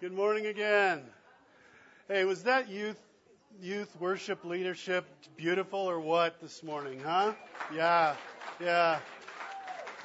[0.00, 1.02] Good morning again.
[2.08, 2.98] Hey, was that youth
[3.60, 5.04] youth worship leadership
[5.36, 7.34] beautiful or what this morning, huh?
[7.76, 8.14] Yeah.
[8.62, 9.00] Yeah.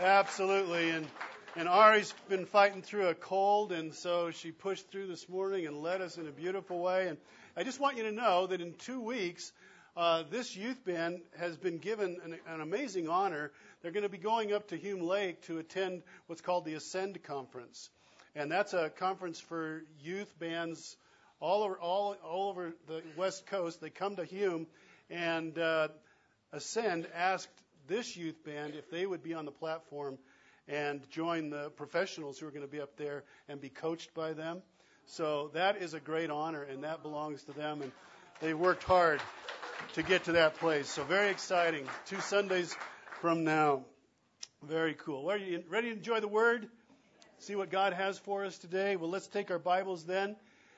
[0.01, 0.89] Absolutely.
[0.89, 1.07] And
[1.55, 5.81] and Ari's been fighting through a cold and so she pushed through this morning and
[5.81, 7.17] led us in a beautiful way and
[7.55, 9.53] I just want you to know that in 2 weeks
[9.95, 13.49] uh, this youth band has been given an, an amazing honor.
[13.81, 17.23] They're going to be going up to Hume Lake to attend what's called the Ascend
[17.23, 17.89] Conference.
[18.35, 20.97] And that's a conference for youth bands
[21.39, 23.79] all over, all, all over the West Coast.
[23.79, 24.67] They come to Hume,
[25.09, 25.87] and uh,
[26.51, 27.47] Ascend asked
[27.87, 30.17] this youth band if they would be on the platform
[30.67, 34.33] and join the professionals who are going to be up there and be coached by
[34.33, 34.61] them.
[35.05, 37.81] So that is a great honor, and that belongs to them.
[37.81, 37.91] And
[38.41, 39.21] they worked hard
[39.93, 40.89] to get to that place.
[40.89, 41.87] So very exciting.
[42.07, 42.75] Two Sundays
[43.21, 43.85] from now.
[44.63, 45.29] Very cool.
[45.29, 46.67] Are you ready to enjoy the Word?
[47.39, 48.95] See what God has for us today?
[48.95, 50.35] Well, let's take our Bibles then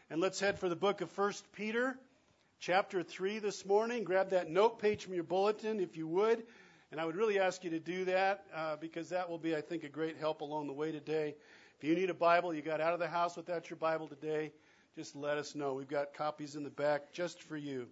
[0.10, 1.98] and let's head for the book of 1 Peter,
[2.60, 4.04] chapter 3 this morning.
[4.04, 6.44] Grab that note page from your bulletin if you would.
[6.91, 9.62] And I would really ask you to do that uh, because that will be, I
[9.62, 11.36] think, a great help along the way today.
[11.77, 14.52] If you need a Bible, you got out of the house without your Bible today,
[14.96, 15.74] just let us know.
[15.74, 17.88] We've got copies in the back just for you.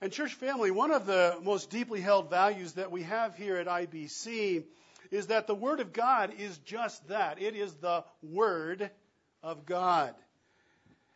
[0.00, 3.66] And, church family, one of the most deeply held values that we have here at
[3.66, 4.64] IBC
[5.10, 7.40] is that the Word of God is just that.
[7.40, 8.90] It is the Word
[9.42, 10.14] of God.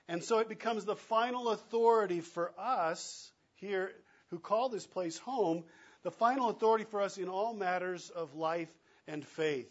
[0.09, 3.93] And so it becomes the final authority for us here
[4.31, 5.65] who call this place home,
[6.03, 8.71] the final authority for us in all matters of life
[9.07, 9.71] and faith.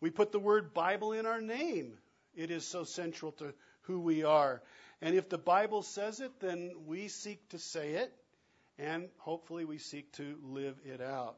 [0.00, 1.94] We put the word Bible in our name.
[2.34, 4.62] It is so central to who we are.
[5.00, 8.12] And if the Bible says it, then we seek to say it,
[8.78, 11.36] and hopefully we seek to live it out.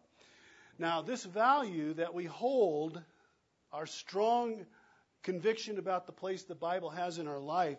[0.79, 3.03] Now, this value that we hold,
[3.73, 4.67] our strong
[5.23, 7.79] conviction about the place the Bible has in our life,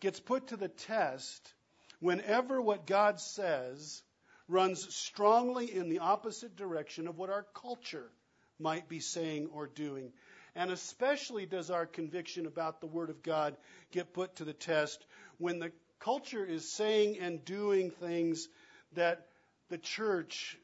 [0.00, 1.52] gets put to the test
[2.00, 4.02] whenever what God says
[4.46, 8.10] runs strongly in the opposite direction of what our culture
[8.58, 10.12] might be saying or doing.
[10.54, 13.56] And especially does our conviction about the Word of God
[13.90, 15.04] get put to the test
[15.38, 18.48] when the culture is saying and doing things
[18.94, 19.26] that
[19.68, 20.56] the church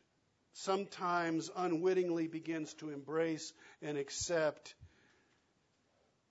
[0.54, 4.74] sometimes unwittingly begins to embrace and accept,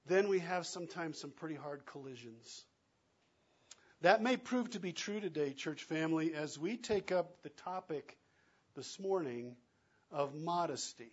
[0.07, 2.65] then we have sometimes some pretty hard collisions.
[4.01, 8.17] That may prove to be true today, church family, as we take up the topic
[8.75, 9.55] this morning
[10.11, 11.11] of modesty.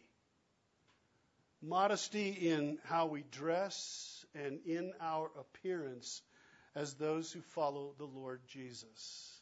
[1.63, 6.23] Modesty in how we dress and in our appearance
[6.75, 9.40] as those who follow the Lord Jesus.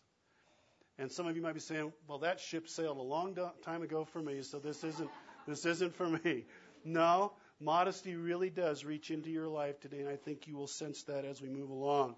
[0.98, 4.04] And some of you might be saying, "Well, that ship sailed a long time ago
[4.04, 5.10] for me, so this isn't
[5.46, 6.44] this isn't for me."
[6.84, 11.02] No, modesty really does reach into your life today, and I think you will sense
[11.02, 12.14] that as we move along.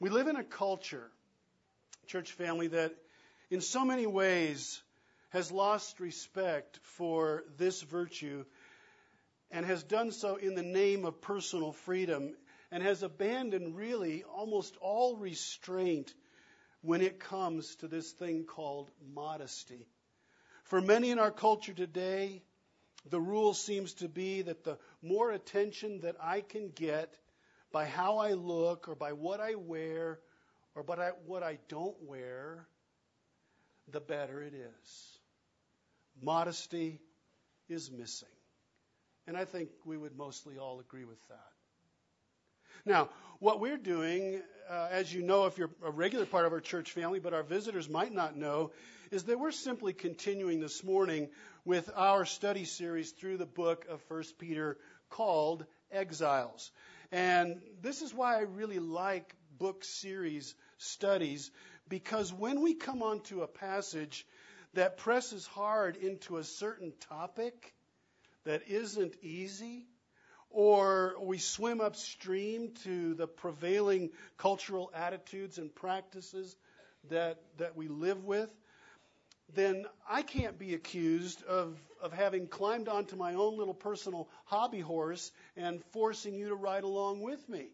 [0.00, 1.08] We live in a culture,
[2.08, 2.92] church family, that
[3.50, 4.82] in so many ways
[5.30, 8.44] has lost respect for this virtue
[9.52, 12.34] and has done so in the name of personal freedom
[12.70, 16.12] and has abandoned really almost all restraint
[16.82, 19.86] when it comes to this thing called modesty.
[20.64, 22.42] For many in our culture today,
[23.08, 27.16] the rule seems to be that the more attention that I can get
[27.72, 30.18] by how I look or by what I wear
[30.74, 32.66] or by what I don't wear,
[33.90, 35.18] the better it is.
[36.22, 37.00] Modesty
[37.68, 38.28] is missing.
[39.26, 41.59] And I think we would mostly all agree with that.
[42.84, 43.10] Now,
[43.40, 46.92] what we're doing, uh, as you know if you're a regular part of our church
[46.92, 48.72] family, but our visitors might not know,
[49.10, 51.28] is that we're simply continuing this morning
[51.64, 54.78] with our study series through the book of 1 Peter
[55.10, 56.70] called Exiles.
[57.12, 61.50] And this is why I really like book series studies,
[61.88, 64.26] because when we come onto a passage
[64.74, 67.74] that presses hard into a certain topic
[68.44, 69.86] that isn't easy,
[70.50, 76.56] or we swim upstream to the prevailing cultural attitudes and practices
[77.08, 78.50] that, that we live with,
[79.54, 84.80] then I can't be accused of, of having climbed onto my own little personal hobby
[84.80, 87.68] horse and forcing you to ride along with me.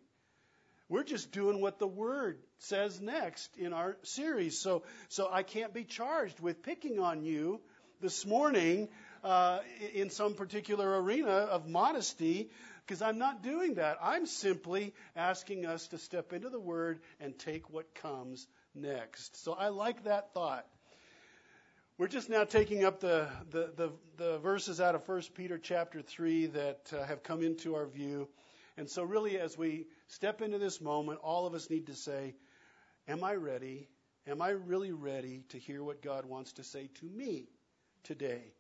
[0.89, 4.59] We're just doing what the Word says next in our series.
[4.59, 7.61] So, so I can't be charged with picking on you
[8.01, 8.89] this morning
[9.27, 9.59] uh,
[9.93, 12.49] in some particular arena of modesty
[12.87, 13.99] because I'm not doing that.
[14.01, 19.43] I'm simply asking us to step into the Word and take what comes next.
[19.43, 20.65] So I like that thought.
[21.99, 26.03] We're just now taking up the, the, the, the verses out of 1 Peter chapter
[26.03, 28.29] 3 that uh, have come into our view.
[28.77, 32.37] And so, really, as we step into this moment, all of us need to say,
[33.09, 33.89] Am I ready?
[34.29, 37.49] Am I really ready to hear what God wants to say to me
[38.05, 38.53] today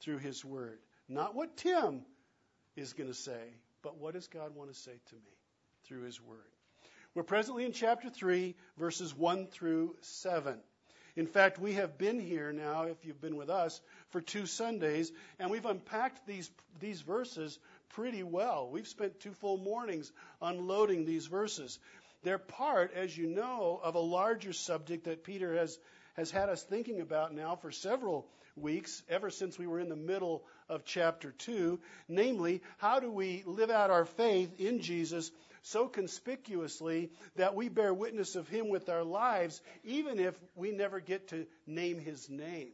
[0.00, 0.78] through His Word?
[1.08, 2.02] Not what Tim
[2.76, 5.36] is going to say, but what does God want to say to me
[5.84, 6.38] through His Word?
[7.14, 10.58] We're presently in chapter 3, verses 1 through 7.
[11.16, 13.80] In fact, we have been here now, if you've been with us,
[14.10, 16.50] for two Sundays, and we've unpacked these,
[16.80, 17.58] these verses
[17.90, 18.68] pretty well.
[18.68, 20.10] We've spent two full mornings
[20.42, 21.78] unloading these verses.
[22.24, 25.78] They're part, as you know, of a larger subject that Peter has,
[26.14, 28.26] has had us thinking about now for several
[28.56, 31.78] weeks, ever since we were in the middle of chapter 2.
[32.08, 35.30] Namely, how do we live out our faith in Jesus
[35.62, 41.00] so conspicuously that we bear witness of him with our lives, even if we never
[41.00, 42.68] get to name his name.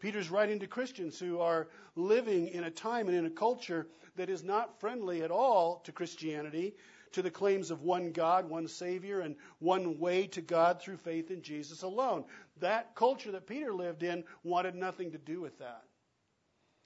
[0.00, 3.86] Peter's writing to Christians who are living in a time and in a culture
[4.16, 6.74] that is not friendly at all to Christianity,
[7.12, 11.30] to the claims of one God, one Savior, and one way to God through faith
[11.30, 12.24] in Jesus alone.
[12.60, 15.82] That culture that Peter lived in wanted nothing to do with that.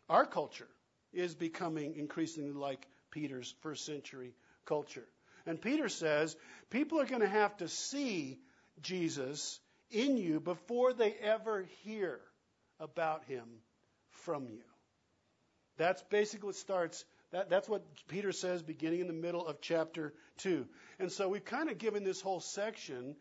[0.09, 0.69] Our culture
[1.13, 4.35] is becoming increasingly like Peter's first century
[4.65, 5.07] culture.
[5.47, 6.37] And Peter says
[6.71, 8.39] people are going to have to see
[8.81, 9.61] Jesus
[9.91, 12.21] in you before they ever hear
[12.81, 13.45] about him
[14.11, 14.63] from you.
[15.77, 17.05] That's basically what starts.
[17.33, 20.67] That, that's what Peter says beginning in the middle of chapter 2.
[20.99, 23.17] And so we've kind of given this whole section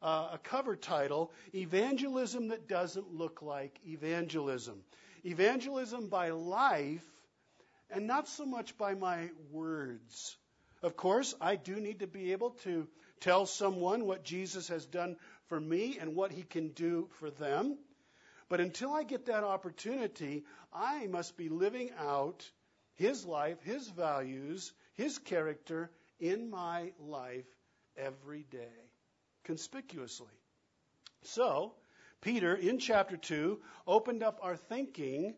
[0.00, 4.78] uh, a cover title Evangelism That Doesn't Look Like Evangelism.
[5.24, 7.04] Evangelism by life
[7.90, 10.36] and not so much by my words.
[10.82, 12.86] Of course, I do need to be able to
[13.20, 15.16] tell someone what Jesus has done
[15.48, 17.78] for me and what he can do for them.
[18.48, 22.48] But until I get that opportunity, I must be living out
[22.96, 27.46] his life, his values, his character in my life
[27.96, 28.90] every day,
[29.44, 30.26] conspicuously.
[31.22, 31.74] So,
[32.20, 35.34] Peter, in chapter 2, opened up our thinking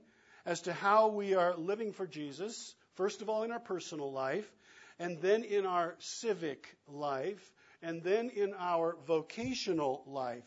[0.46, 4.50] as to how we are living for Jesus, first of all in our personal life,
[4.98, 7.52] and then in our civic life,
[7.82, 10.44] and then in our vocational life.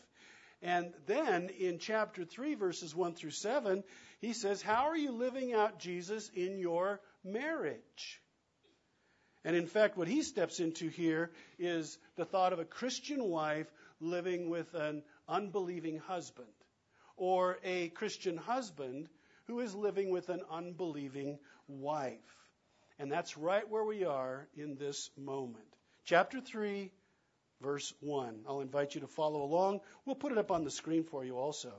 [0.62, 3.82] And then in chapter 3, verses 1 through 7,
[4.22, 8.22] he says, How are you living out Jesus in your marriage?
[9.44, 13.66] And in fact, what he steps into here is the thought of a Christian wife
[14.00, 16.46] living with an unbelieving husband,
[17.16, 19.08] or a Christian husband
[19.48, 22.36] who is living with an unbelieving wife.
[23.00, 25.64] And that's right where we are in this moment.
[26.04, 26.92] Chapter 3,
[27.60, 28.44] verse 1.
[28.48, 29.80] I'll invite you to follow along.
[30.06, 31.72] We'll put it up on the screen for you also.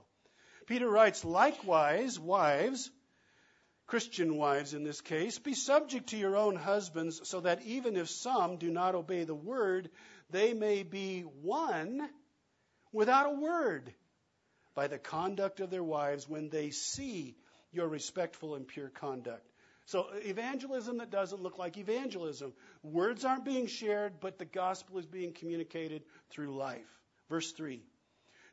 [0.65, 2.91] Peter writes, Likewise, wives,
[3.87, 8.09] Christian wives in this case, be subject to your own husbands, so that even if
[8.09, 9.89] some do not obey the word,
[10.29, 12.09] they may be won
[12.91, 13.93] without a word
[14.75, 17.35] by the conduct of their wives when they see
[17.71, 19.45] your respectful and pure conduct.
[19.85, 22.53] So, evangelism that doesn't look like evangelism.
[22.83, 26.87] Words aren't being shared, but the gospel is being communicated through life.
[27.29, 27.83] Verse 3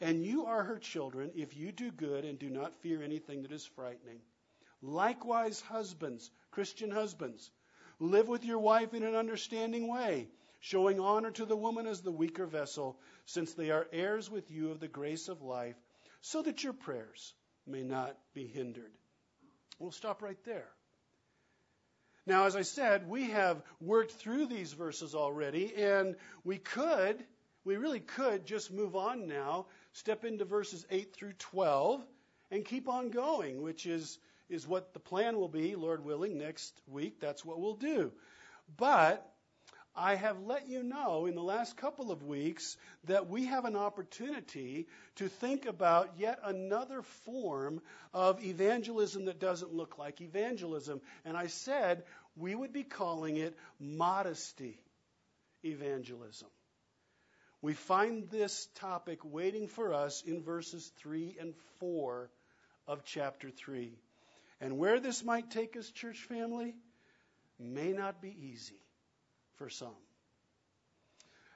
[0.00, 3.52] And you are her children if you do good and do not fear anything that
[3.52, 4.20] is frightening.
[4.82, 7.50] Likewise, husbands, Christian husbands,
[7.98, 10.28] live with your wife in an understanding way,
[10.60, 14.70] showing honor to the woman as the weaker vessel, since they are heirs with you
[14.70, 15.76] of the grace of life,
[16.20, 17.32] so that your prayers
[17.66, 18.92] may not be hindered.
[19.78, 20.68] We'll stop right there.
[22.26, 27.22] Now, as I said, we have worked through these verses already, and we could,
[27.64, 32.04] we really could just move on now, step into verses 8 through 12,
[32.50, 36.72] and keep on going, which is, is what the plan will be, Lord willing, next
[36.86, 37.20] week.
[37.20, 38.12] That's what we'll do.
[38.76, 39.28] But
[39.96, 43.76] I have let you know in the last couple of weeks that we have an
[43.76, 47.80] opportunity to think about yet another form
[48.12, 51.00] of evangelism that doesn't look like evangelism.
[51.24, 52.02] And I said
[52.36, 54.80] we would be calling it modesty
[55.62, 56.48] evangelism.
[57.64, 62.28] We find this topic waiting for us in verses 3 and 4
[62.86, 63.90] of chapter 3.
[64.60, 66.74] And where this might take us, church family,
[67.58, 68.82] may not be easy
[69.54, 69.96] for some.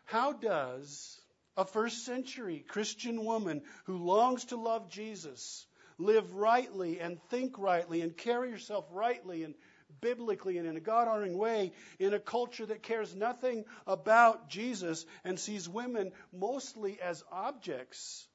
[0.06, 1.20] How does
[1.58, 5.66] a first century Christian woman who longs to love Jesus
[5.98, 9.54] live rightly and think rightly and carry herself rightly and
[10.00, 15.04] biblically and in a God honoring way in a culture that cares nothing about Jesus
[15.24, 18.26] and sees women mostly as objects.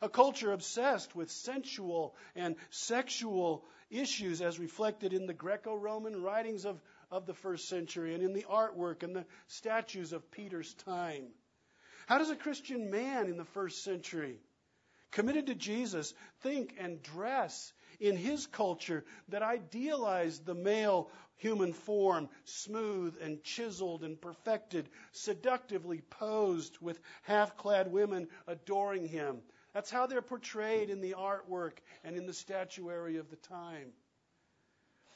[0.00, 6.64] A culture obsessed with sensual and sexual issues as reflected in the Greco Roman writings
[6.64, 11.26] of, of the first century and in the artwork and the statues of Peter's time.
[12.06, 14.40] How does a Christian man in the first century,
[15.12, 22.28] committed to Jesus, think and dress in his culture that idealized the male human form,
[22.44, 29.42] smooth and chiseled and perfected, seductively posed with half clad women adoring him.
[29.74, 33.92] That's how they're portrayed in the artwork and in the statuary of the time.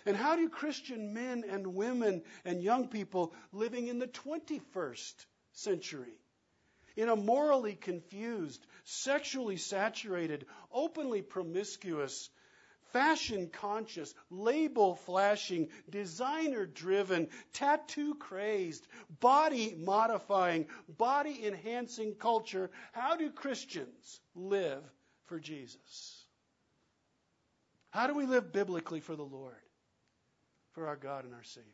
[0.07, 5.15] And how do Christian men and women and young people living in the 21st
[5.53, 6.15] century,
[6.97, 12.31] in a morally confused, sexually saturated, openly promiscuous,
[12.93, 18.87] fashion conscious, label flashing, designer driven, tattoo crazed,
[19.21, 24.83] body modifying, body enhancing culture, how do Christians live
[25.25, 26.25] for Jesus?
[27.91, 29.55] How do we live biblically for the Lord,
[30.73, 31.71] for our God and our Savior,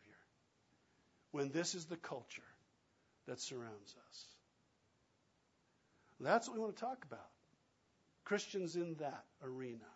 [1.32, 2.42] when this is the culture
[3.26, 4.26] that surrounds us?
[6.20, 7.26] That's what we want to talk about.
[8.24, 9.91] Christians in that arena.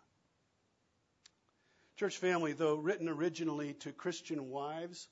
[1.97, 5.09] Church family, though written originally to Christian wives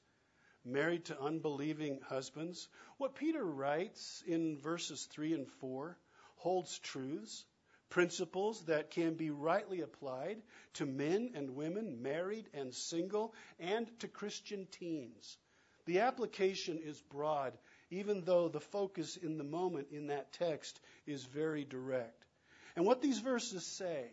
[0.63, 5.97] married to unbelieving husbands, what Peter writes in verses 3 and 4
[6.35, 7.43] holds truths,
[7.89, 14.07] principles that can be rightly applied to men and women, married and single, and to
[14.07, 15.39] Christian teens.
[15.85, 17.57] The application is broad,
[17.89, 22.27] even though the focus in the moment in that text is very direct.
[22.75, 24.11] And what these verses say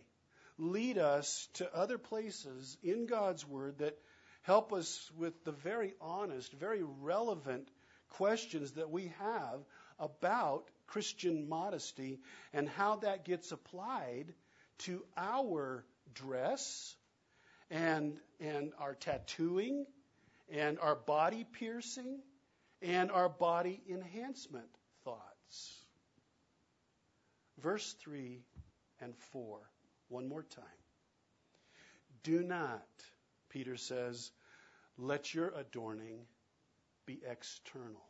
[0.59, 3.99] lead us to other places in God's Word that
[4.43, 7.69] help us with the very honest, very relevant
[8.11, 9.61] questions that we have
[9.99, 12.21] about Christian modesty
[12.53, 14.27] and how that gets applied
[14.79, 16.95] to our dress
[17.71, 19.87] and, and our tattooing
[20.51, 22.21] and our body piercing
[22.83, 24.69] and our body enhancement
[25.05, 25.85] thoughts.
[27.63, 28.43] Verse 3
[29.01, 29.61] and 4
[30.13, 30.65] one more time.
[32.23, 32.87] Do not,
[33.49, 34.31] Peter says,
[34.99, 36.19] let your adorning
[37.07, 38.05] be external.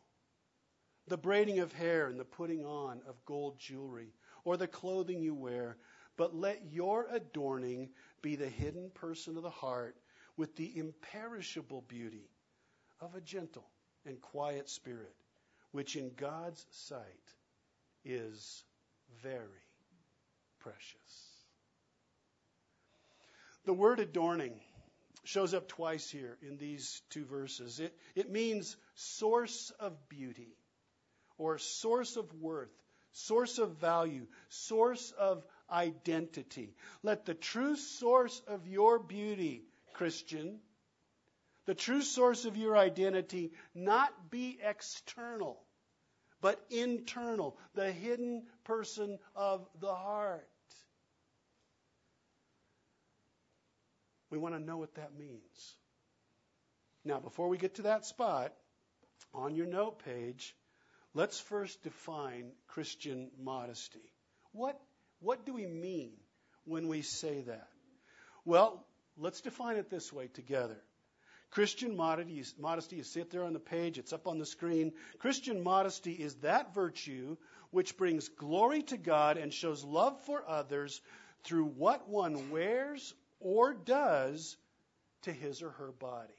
[1.07, 4.13] The braiding of hair and the putting on of gold jewelry
[4.45, 5.77] or the clothing you wear,
[6.17, 7.89] but let your adorning
[8.21, 9.97] be the hidden person of the heart
[10.37, 12.29] with the imperishable beauty
[13.01, 13.69] of a gentle
[14.05, 15.15] and quiet spirit,
[15.71, 17.35] which in God's sight
[18.05, 18.65] is
[19.23, 19.67] very
[20.59, 21.32] precious.
[23.65, 24.61] The word adorning
[25.25, 27.79] shows up twice here in these two verses.
[27.79, 30.57] It, it means source of beauty
[31.39, 32.73] or source of worth,
[33.13, 36.75] source of value, source of identity.
[37.03, 40.59] Let the true source of your beauty, Christian,
[41.67, 45.63] the true source of your identity not be external,
[46.41, 50.49] but internal, the hidden person of the heart.
[54.33, 55.77] We want to know what that means.
[57.05, 58.55] Now, before we get to that spot,
[59.35, 60.57] on your note page,
[61.13, 64.11] let's first define Christian modesty.
[64.53, 64.81] What,
[65.21, 66.13] what do we mean
[66.65, 67.69] when we say that?
[68.47, 68.83] Well,
[69.19, 70.79] let's define it this way together.
[71.51, 74.93] Christian modesty, modesty is sit there on the page, it's up on the screen.
[75.19, 77.37] Christian modesty is that virtue
[77.71, 81.03] which brings glory to God and shows love for others
[81.45, 84.57] through what one wears or does
[85.23, 86.33] to his or her body.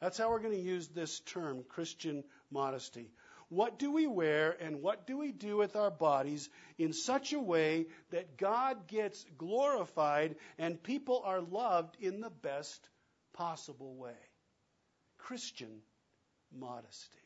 [0.00, 3.10] That's how we're going to use this term, Christian modesty.
[3.48, 7.38] What do we wear and what do we do with our bodies in such a
[7.38, 12.88] way that God gets glorified and people are loved in the best
[13.34, 14.16] possible way?
[15.18, 15.80] Christian
[16.52, 17.18] modesty.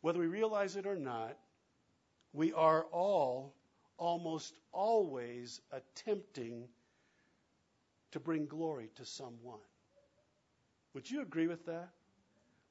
[0.00, 1.36] Whether we realize it or not,
[2.32, 3.54] we are all
[4.00, 6.66] almost always attempting
[8.12, 9.60] to bring glory to someone.
[10.94, 11.90] Would you agree with that?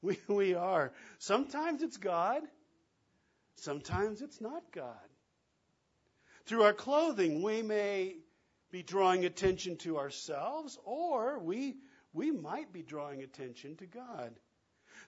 [0.01, 0.93] We, we are.
[1.17, 2.41] Sometimes it's God,
[3.57, 4.95] sometimes it's not God.
[6.45, 8.15] Through our clothing, we may
[8.71, 11.75] be drawing attention to ourselves, or we,
[12.13, 14.31] we might be drawing attention to God.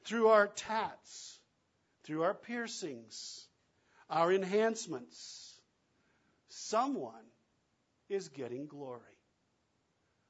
[0.03, 1.39] Through our tats,
[2.03, 3.47] through our piercings,
[4.09, 5.50] our enhancements,
[6.51, 7.25] someone
[8.09, 9.01] is getting glory.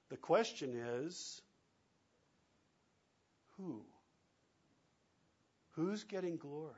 [0.10, 1.42] The question is
[3.58, 3.82] who?
[5.72, 6.74] Who's getting glory?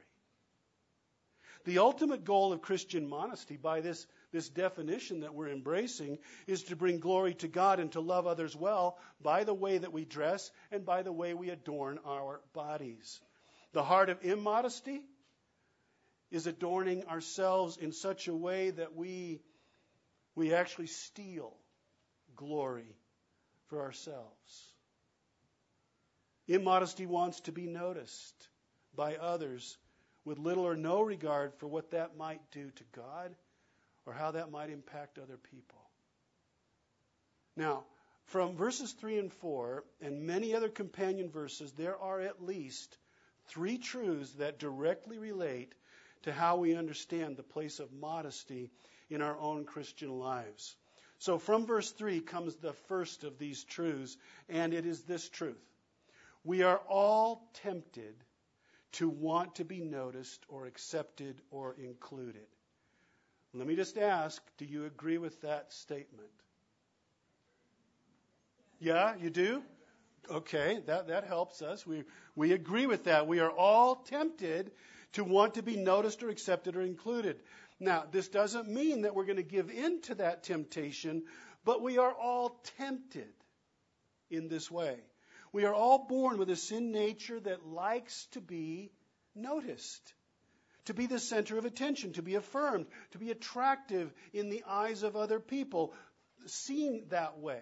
[1.65, 6.75] The ultimate goal of Christian modesty, by this, this definition that we're embracing, is to
[6.75, 10.51] bring glory to God and to love others well by the way that we dress
[10.71, 13.21] and by the way we adorn our bodies.
[13.71, 15.01] The heart of immodesty
[16.33, 19.39] is adorning ourselves in such a way that we,
[20.35, 21.53] we actually steal
[22.35, 22.97] glory
[23.67, 24.73] for ourselves.
[26.47, 28.47] Immodesty wants to be noticed
[28.95, 29.77] by others
[30.25, 33.35] with little or no regard for what that might do to God
[34.07, 35.81] or how that might impact other people.
[37.55, 37.83] Now,
[38.25, 42.97] from verses 3 and 4 and many other companion verses, there are at least
[43.49, 45.75] three truths that directly relate
[46.23, 48.69] to how we understand the place of modesty
[49.09, 50.75] in our own Christian lives.
[51.19, 54.17] So, from verse 3 comes the first of these truths,
[54.49, 55.63] and it is this truth
[56.43, 58.15] We are all tempted
[58.93, 62.47] to want to be noticed or accepted or included.
[63.53, 66.29] Let me just ask do you agree with that statement?
[68.79, 69.63] Yeah, you do?
[70.29, 71.85] Okay, that, that helps us.
[71.85, 72.03] We,
[72.35, 73.27] we agree with that.
[73.27, 74.71] We are all tempted
[75.13, 77.39] to want to be noticed or accepted or included.
[77.79, 81.23] Now, this doesn't mean that we're going to give in to that temptation,
[81.65, 83.33] but we are all tempted
[84.29, 84.97] in this way.
[85.51, 88.91] We are all born with a sin nature that likes to be
[89.35, 90.13] noticed,
[90.85, 95.03] to be the center of attention, to be affirmed, to be attractive in the eyes
[95.03, 95.93] of other people,
[96.47, 97.61] seen that way.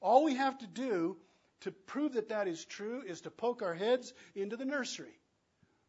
[0.00, 1.16] All we have to do
[1.62, 5.18] to prove that that is true is to poke our heads into the nursery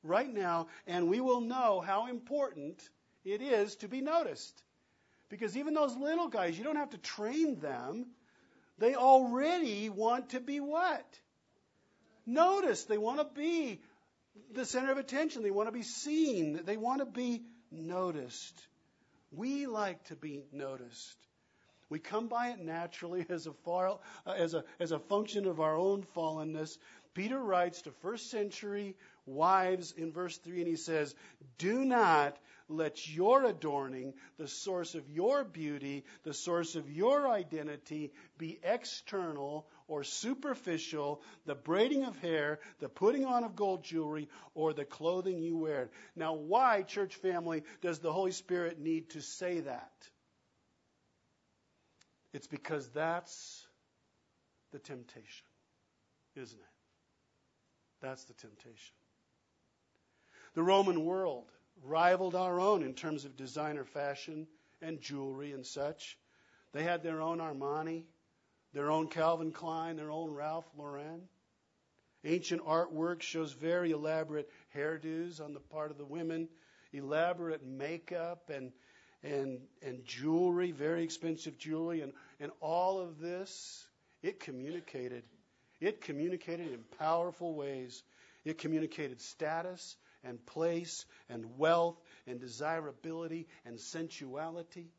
[0.07, 2.81] right now, and we will know how important
[3.25, 4.63] it is to be noticed.
[5.29, 8.07] Because even those little guys, you don't have to train them.
[8.77, 11.05] They already want to be what?
[12.25, 12.87] Noticed.
[12.87, 13.81] They want to be
[14.53, 15.43] the center of attention.
[15.43, 16.61] They want to be seen.
[16.65, 18.55] They want to be noticed.
[19.31, 21.17] We like to be noticed.
[21.89, 25.59] We come by it naturally as a, far, uh, as, a, as a function of
[25.59, 26.77] our own fallenness.
[27.13, 28.95] Peter writes to first century
[29.27, 31.13] wives in verse 3, and he says,
[31.57, 32.37] Do not
[32.69, 39.67] let your adorning, the source of your beauty, the source of your identity, be external
[39.87, 45.39] or superficial, the braiding of hair, the putting on of gold jewelry, or the clothing
[45.39, 45.89] you wear.
[46.15, 49.91] Now, why, church family, does the Holy Spirit need to say that?
[52.33, 53.65] It's because that's
[54.73, 55.47] the temptation,
[56.35, 56.65] isn't it?
[58.01, 58.93] That's the temptation.
[60.57, 61.51] The Roman world
[61.83, 64.47] rivaled our own in terms of designer fashion
[64.81, 66.17] and jewelry and such.
[66.73, 68.05] They had their own Armani,
[68.73, 71.21] their own Calvin Klein, their own Ralph Lauren.
[72.23, 76.49] Ancient artwork shows very elaborate hairdos on the part of the women,
[76.91, 78.71] elaborate makeup and
[79.21, 83.85] and and jewelry, very expensive jewelry, and, and all of this,
[84.23, 85.21] it communicated.
[85.79, 88.01] It communicated in powerful ways.
[88.43, 94.89] It communicated status and place and wealth and desirability and sensuality.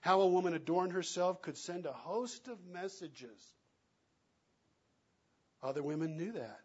[0.00, 3.40] How a woman adorned herself could send a host of messages.
[5.62, 6.60] Other women knew that.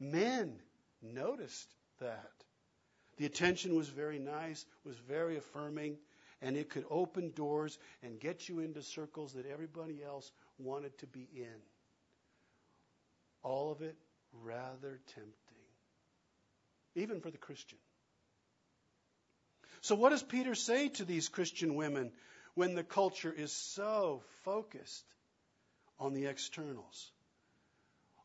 [0.00, 0.58] Men
[1.02, 1.68] noticed
[2.00, 2.30] that.
[3.18, 5.98] The attention was very nice, was very affirming,
[6.40, 11.06] and it could open doors and get you into circles that everybody else wanted to
[11.06, 11.60] be in.
[13.42, 13.96] All of it
[14.32, 15.61] rather tempting
[16.94, 17.78] even for the Christian.
[19.80, 22.12] So, what does Peter say to these Christian women
[22.54, 25.04] when the culture is so focused
[25.98, 27.10] on the externals?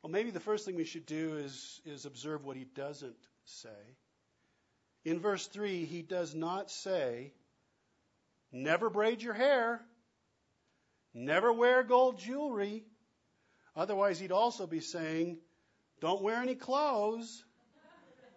[0.02, 3.98] Well, maybe the first thing we should do is, is observe what he doesn't say.
[5.04, 7.34] In verse 3, he does not say,
[8.52, 9.82] never braid your hair,
[11.14, 12.84] never wear gold jewelry.
[13.76, 15.40] Otherwise, he'd also be saying,
[16.00, 17.44] don't wear any clothes,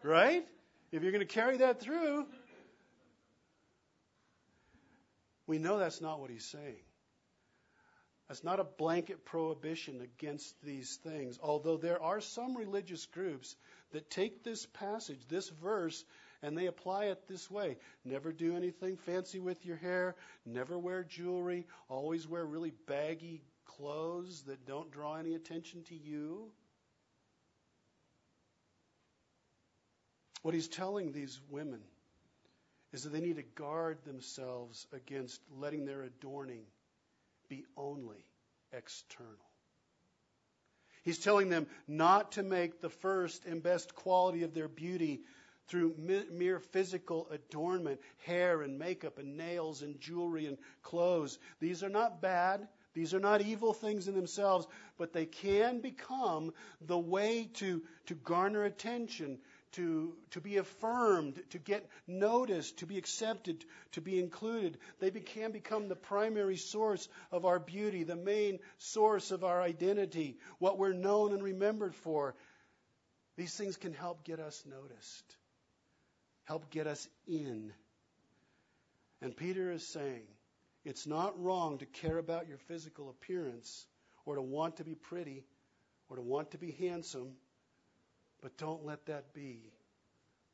[0.03, 0.47] Right?
[0.93, 2.27] If you're going to carry that through,
[5.47, 6.83] we know that's not what he's saying.
[8.29, 13.57] That's not a blanket prohibition against these things, although there are some religious groups
[13.91, 16.05] that take this passage, this verse,
[16.41, 17.77] and they apply it this way.
[18.05, 20.15] Never do anything fancy with your hair,
[20.47, 26.53] never wear jewelry, always wear really baggy clothes that don't draw any attention to you?
[30.43, 31.81] What he's telling these women
[32.93, 36.63] is that they need to guard themselves against letting their adorning
[37.49, 38.25] be only
[38.73, 39.51] external.
[41.03, 45.21] He's telling them not to make the first and best quality of their beauty
[45.69, 45.95] through
[46.33, 51.39] mere physical adornment, hair and makeup and nails and jewelry and clothes.
[51.61, 52.67] These are not bad.
[52.93, 54.67] These are not evil things in themselves,
[54.99, 59.39] but they can become the way to, to garner attention,
[59.73, 64.79] to, to be affirmed, to get noticed, to be accepted, to be included.
[64.99, 70.39] They can become the primary source of our beauty, the main source of our identity,
[70.59, 72.35] what we're known and remembered for.
[73.37, 75.37] These things can help get us noticed,
[76.45, 77.73] help get us in.
[79.23, 80.23] And Peter is saying,
[80.85, 83.87] it's not wrong to care about your physical appearance
[84.25, 85.45] or to want to be pretty
[86.09, 87.33] or to want to be handsome
[88.43, 89.73] but don't let that be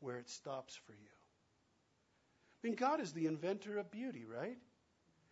[0.01, 0.99] where it stops for you.
[2.63, 4.57] I mean, God is the inventor of beauty, right?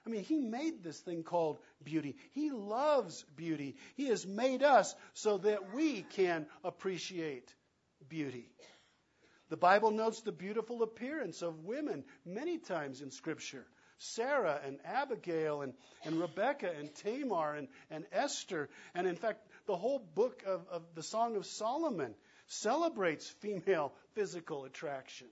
[0.06, 2.16] I mean, He made this thing called beauty.
[2.32, 3.76] He loves beauty.
[3.96, 7.52] He has made us so that we can appreciate
[8.08, 8.50] beauty.
[9.48, 13.66] The Bible notes the beautiful appearance of women many times in Scripture.
[13.98, 15.72] Sarah and Abigail and,
[16.04, 18.68] and Rebecca and Tamar and, and Esther.
[18.94, 22.14] And in fact, the whole book of, of the Song of Solomon
[22.46, 25.28] celebrates female physical attraction.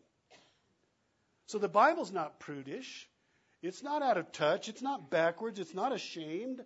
[1.46, 3.08] So the Bible's not prudish.
[3.62, 4.68] It's not out of touch.
[4.68, 5.58] It's not backwards.
[5.58, 6.62] It's not ashamed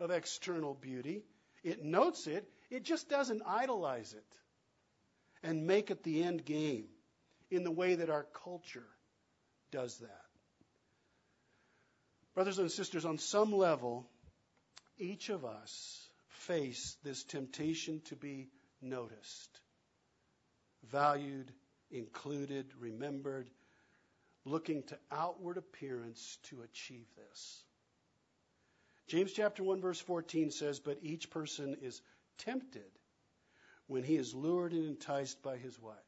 [0.00, 1.24] of external beauty.
[1.62, 2.48] It notes it.
[2.70, 4.24] It just doesn't idolize it
[5.42, 6.86] and make it the end game
[7.50, 8.86] in the way that our culture
[9.70, 10.24] does that.
[12.34, 14.08] Brothers and sisters, on some level,
[14.98, 18.48] each of us face this temptation to be
[18.82, 19.60] noticed
[20.90, 21.52] valued,
[21.90, 23.50] included, remembered,
[24.44, 27.64] looking to outward appearance to achieve this.
[29.06, 32.00] James chapter 1 verse 14 says, "But each person is
[32.38, 32.90] tempted
[33.86, 36.04] when he is lured and enticed by his what?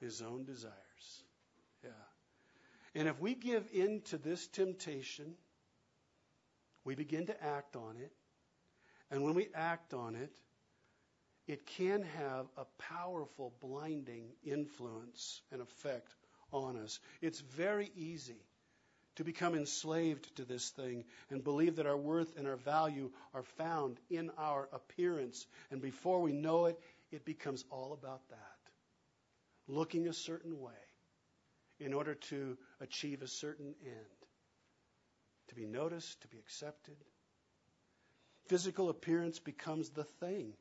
[0.00, 1.24] His own desires."
[1.82, 1.90] Yeah.
[2.94, 5.36] And if we give in to this temptation,
[6.84, 8.12] we begin to act on it.
[9.10, 10.40] And when we act on it,
[11.46, 16.14] it can have a powerful blinding influence and effect
[16.52, 17.00] on us.
[17.20, 18.42] It's very easy
[19.16, 23.42] to become enslaved to this thing and believe that our worth and our value are
[23.42, 25.46] found in our appearance.
[25.70, 26.78] And before we know it,
[27.10, 28.38] it becomes all about that.
[29.66, 30.72] Looking a certain way
[31.78, 34.20] in order to achieve a certain end.
[35.48, 36.96] To be noticed, to be accepted.
[38.46, 40.52] Physical appearance becomes the thing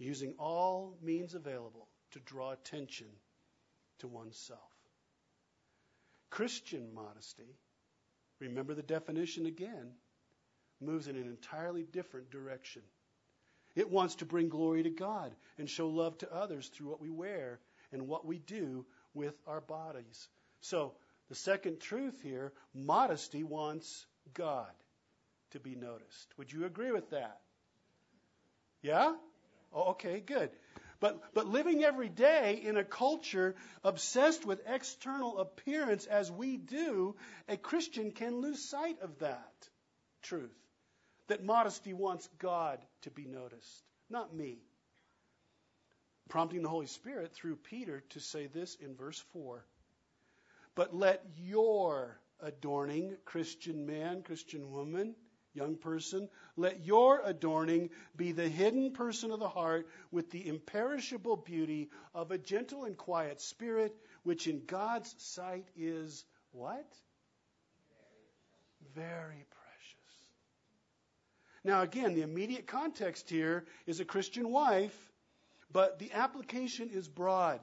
[0.00, 3.06] using all means available to draw attention
[3.98, 4.58] to oneself.
[6.30, 7.56] Christian modesty,
[8.40, 9.92] remember the definition again,
[10.80, 12.82] moves in an entirely different direction.
[13.76, 17.10] It wants to bring glory to God and show love to others through what we
[17.10, 17.60] wear
[17.92, 20.28] and what we do with our bodies.
[20.60, 20.94] So,
[21.28, 24.72] the second truth here modesty wants God
[25.50, 26.28] to be noticed.
[26.38, 27.40] Would you agree with that?
[28.82, 29.12] Yeah?
[29.72, 30.50] Oh, okay, good.
[31.00, 37.16] But, but living every day in a culture obsessed with external appearance as we do,
[37.48, 39.68] a Christian can lose sight of that
[40.22, 40.54] truth.
[41.28, 44.58] That modesty wants God to be noticed, not me.
[46.28, 49.64] Prompting the Holy Spirit through Peter to say this in verse 4.
[50.74, 55.14] But let your adorning, Christian man, Christian woman,
[55.54, 61.36] young person, let your adorning be the hidden person of the heart with the imperishable
[61.36, 66.86] beauty of a gentle and quiet spirit, which in God's sight is what?
[68.94, 70.26] Very precious.
[71.64, 74.96] Now, again, the immediate context here is a Christian wife,
[75.72, 77.60] but the application is broad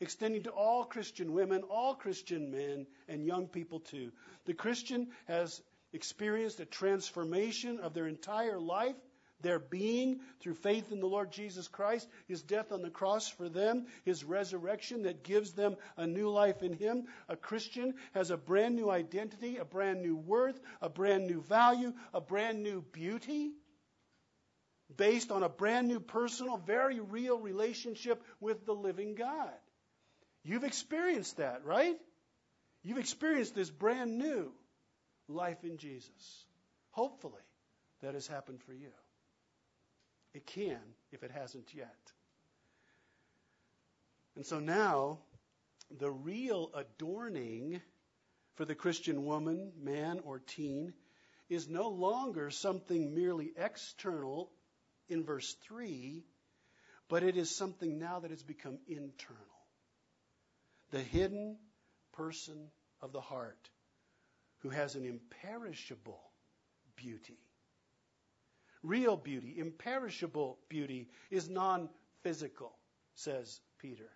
[0.00, 4.12] extending to all Christian women, all Christian men, and young people too.
[4.44, 5.62] The Christian has
[5.96, 8.94] experienced a transformation of their entire life,
[9.40, 13.48] their being, through faith in the Lord Jesus Christ, His death on the cross for
[13.48, 17.06] them, His resurrection that gives them a new life in Him.
[17.28, 21.92] A Christian has a brand new identity, a brand new worth, a brand new value,
[22.14, 23.50] a brand new beauty
[24.96, 29.50] based on a brand new personal, very real relationship with the living God.
[30.44, 31.96] You've experienced that, right?
[32.82, 34.52] You've experienced this brand new
[35.28, 36.44] life in Jesus.
[36.90, 37.34] Hopefully,
[38.02, 38.90] that has happened for you.
[40.34, 40.78] It can
[41.12, 42.12] if it hasn't yet.
[44.34, 45.18] And so now,
[45.98, 47.80] the real adorning
[48.54, 50.92] for the Christian woman, man, or teen
[51.48, 54.50] is no longer something merely external
[55.08, 56.24] in verse 3,
[57.08, 59.42] but it is something now that has become internal.
[60.90, 61.56] The hidden
[62.12, 63.70] person of the heart
[64.66, 66.20] who has an imperishable
[66.96, 67.38] beauty.
[68.82, 71.88] Real beauty, imperishable beauty, is non
[72.24, 72.76] physical,
[73.14, 74.10] says Peter.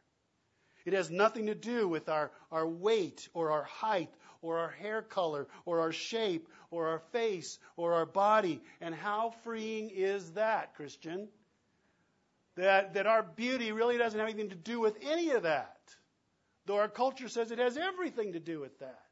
[0.84, 5.02] It has nothing to do with our, our weight or our height or our hair
[5.02, 8.60] color or our shape or our face or our body.
[8.80, 11.28] And how freeing is that, Christian?
[12.56, 15.78] That, that our beauty really doesn't have anything to do with any of that.
[16.66, 19.09] Though our culture says it has everything to do with that.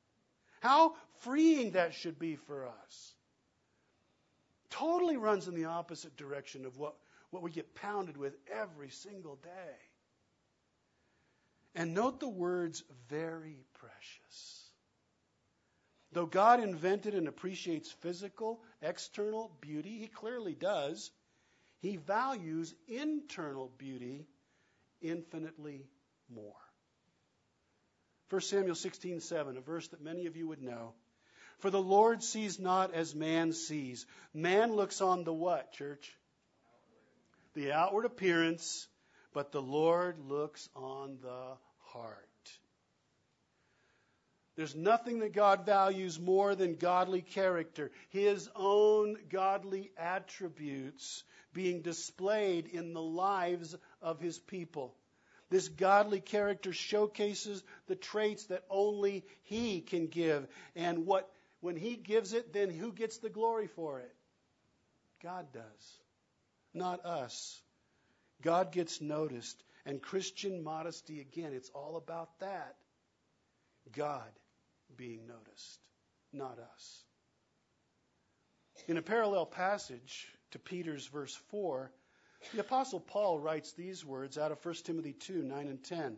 [0.60, 3.12] How freeing that should be for us.
[4.70, 6.94] Totally runs in the opposite direction of what,
[7.30, 9.76] what we get pounded with every single day.
[11.74, 14.70] And note the words very precious.
[16.12, 21.10] Though God invented and appreciates physical, external beauty, He clearly does,
[21.80, 24.26] He values internal beauty
[25.00, 25.86] infinitely
[26.28, 26.67] more.
[28.30, 30.94] 1 Samuel 16:7, a verse that many of you would know.
[31.58, 34.06] For the Lord sees not as man sees.
[34.34, 36.16] Man looks on the what, church?
[37.54, 38.86] The outward appearance,
[39.32, 42.28] but the Lord looks on the heart.
[44.56, 52.66] There's nothing that God values more than godly character, His own godly attributes being displayed
[52.66, 54.97] in the lives of His people.
[55.50, 60.46] This godly character showcases the traits that only He can give.
[60.76, 61.30] And what,
[61.60, 64.14] when He gives it, then who gets the glory for it?
[65.22, 65.98] God does,
[66.74, 67.60] not us.
[68.42, 69.62] God gets noticed.
[69.86, 72.76] And Christian modesty, again, it's all about that.
[73.96, 74.30] God
[74.96, 75.80] being noticed,
[76.32, 77.04] not us.
[78.86, 81.90] In a parallel passage to Peter's verse 4,
[82.54, 86.16] the Apostle Paul writes these words out of 1 Timothy 2 9 and 10.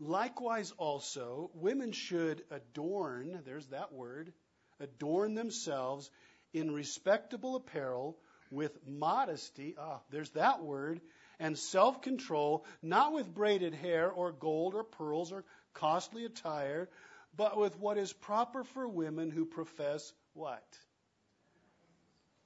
[0.00, 4.32] Likewise, also, women should adorn, there's that word,
[4.80, 6.10] adorn themselves
[6.52, 8.18] in respectable apparel
[8.50, 11.00] with modesty, ah, there's that word,
[11.38, 16.88] and self control, not with braided hair or gold or pearls or costly attire,
[17.36, 20.66] but with what is proper for women who profess what?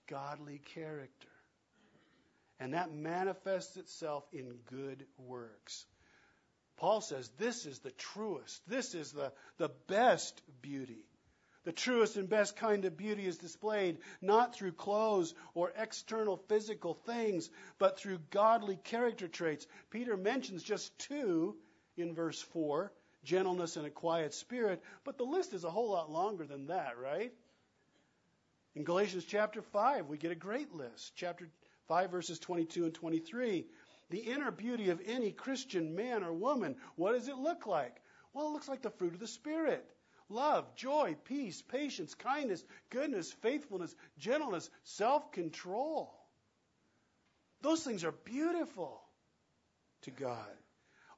[0.06, 1.28] Godly character.
[2.58, 5.84] And that manifests itself in good works.
[6.76, 11.04] Paul says this is the truest, this is the, the best beauty.
[11.64, 16.94] The truest and best kind of beauty is displayed not through clothes or external physical
[16.94, 19.66] things, but through godly character traits.
[19.90, 21.56] Peter mentions just two
[21.96, 22.92] in verse 4
[23.24, 26.96] gentleness and a quiet spirit, but the list is a whole lot longer than that,
[26.98, 27.32] right?
[28.76, 31.12] In Galatians chapter 5, we get a great list.
[31.16, 31.48] Chapter
[31.88, 33.66] 5, verses 22 and 23.
[34.10, 38.00] The inner beauty of any Christian man or woman, what does it look like?
[38.32, 39.84] Well, it looks like the fruit of the Spirit
[40.28, 46.12] love, joy, peace, patience, kindness, goodness, faithfulness, gentleness, self control.
[47.62, 49.00] Those things are beautiful
[50.02, 50.46] to God.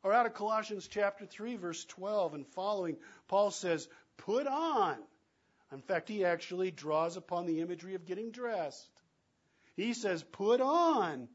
[0.03, 4.97] Or out of Colossians chapter 3, verse 12 and following, Paul says, Put on.
[5.73, 8.89] In fact, he actually draws upon the imagery of getting dressed.
[9.79, 11.29] He says, Put on,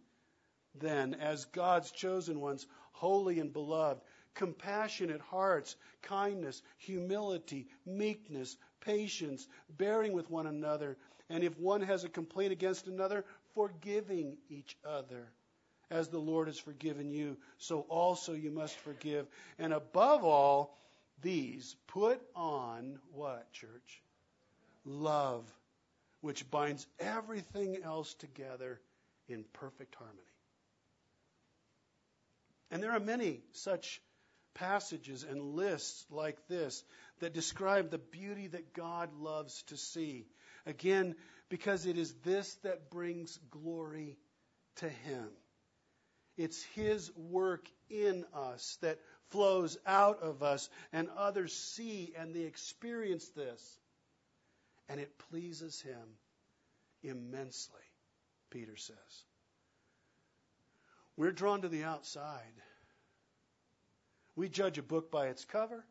[0.76, 4.02] then, as God's chosen ones, holy and beloved,
[4.34, 10.98] compassionate hearts, kindness, humility, meekness, patience, bearing with one another,
[11.30, 13.24] and if one has a complaint against another,
[13.56, 15.30] forgiving each other.
[15.90, 19.26] As the Lord has forgiven you, so also you must forgive.
[19.58, 20.78] And above all,
[21.22, 24.02] these put on what, church?
[24.84, 25.50] Love,
[26.24, 28.80] which binds everything else together
[29.28, 30.22] in perfect harmony.
[32.72, 34.02] And there are many such
[34.54, 36.82] passages and lists like this
[37.20, 40.26] that describe the beauty that God loves to see.
[40.66, 41.16] Again,
[41.50, 44.18] because it is this that brings glory
[44.78, 45.28] to Him.
[46.38, 49.00] It's His work in us that
[49.32, 53.80] flows out of us, and others see and they experience this.
[54.90, 56.18] And it pleases Him
[57.02, 57.82] immensely,
[58.50, 59.26] Peter says.
[61.16, 62.54] We're drawn to the outside
[64.36, 65.86] we judge a book by its cover,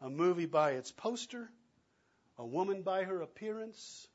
[0.00, 1.50] a movie by its poster,
[2.38, 4.06] a woman by her appearance,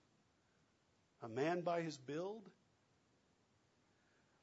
[1.22, 2.50] a man by his build.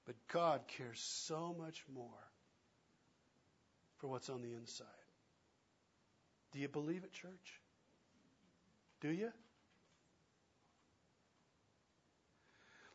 [0.04, 2.30] But God cares so much more
[3.98, 4.86] for what's on the inside.
[6.52, 7.59] Do you believe it, church?
[9.00, 9.30] Do you?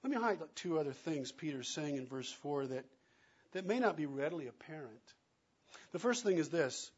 [0.03, 2.85] Let me highlight two other things Peter's saying in verse 4 that,
[3.53, 5.01] that may not be readily apparent.
[5.93, 6.91] The first thing is this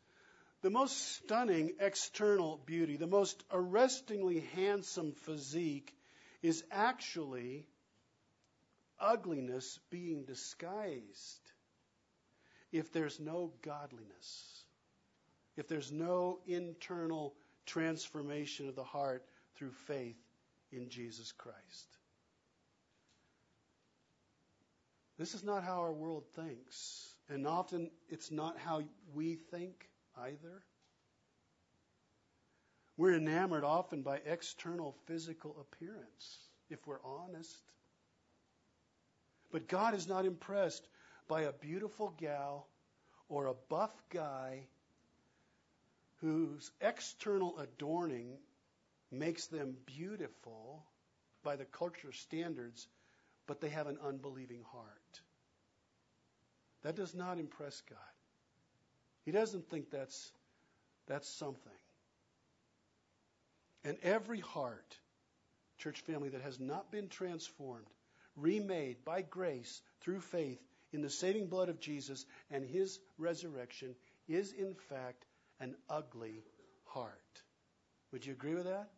[0.62, 5.96] the most stunning external beauty, the most arrestingly handsome physique,
[6.42, 7.68] is actually
[9.00, 11.52] ugliness being disguised
[12.72, 14.64] if there's no godliness,
[15.56, 17.34] if there's no internal
[17.68, 19.24] transformation of the heart
[19.56, 20.18] through faith
[20.72, 21.98] in Jesus Christ.
[25.20, 30.64] This is not how our world thinks, and often it's not how we think either.
[32.98, 37.62] We're enamored often by external physical appearance, if we're honest.
[39.52, 40.88] But God is not impressed
[41.28, 42.68] by a beautiful gal
[43.30, 44.68] or a buff guy
[46.22, 48.38] whose external adorning
[49.12, 50.84] makes them beautiful
[51.44, 52.88] by the culture standards,
[53.46, 55.22] but they have an unbelieving heart.
[56.84, 57.98] That does not impress God.
[59.26, 60.32] He doesn't think that's,
[61.08, 61.72] that's something.
[63.84, 64.98] And every heart,
[65.78, 67.88] church family, that has not been transformed,
[68.36, 70.60] remade by grace through faith
[70.92, 73.96] in the saving blood of Jesus and his resurrection,
[74.28, 75.26] is in fact
[75.60, 76.44] an ugly
[76.86, 77.42] heart.
[78.12, 78.90] Would you agree with that?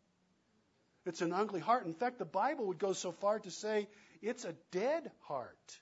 [1.05, 1.85] It's an ugly heart.
[1.85, 3.87] In fact, the Bible would go so far to say
[4.21, 5.79] it's a dead heart.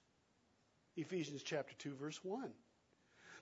[0.96, 2.52] Ephesians chapter 2 verse 1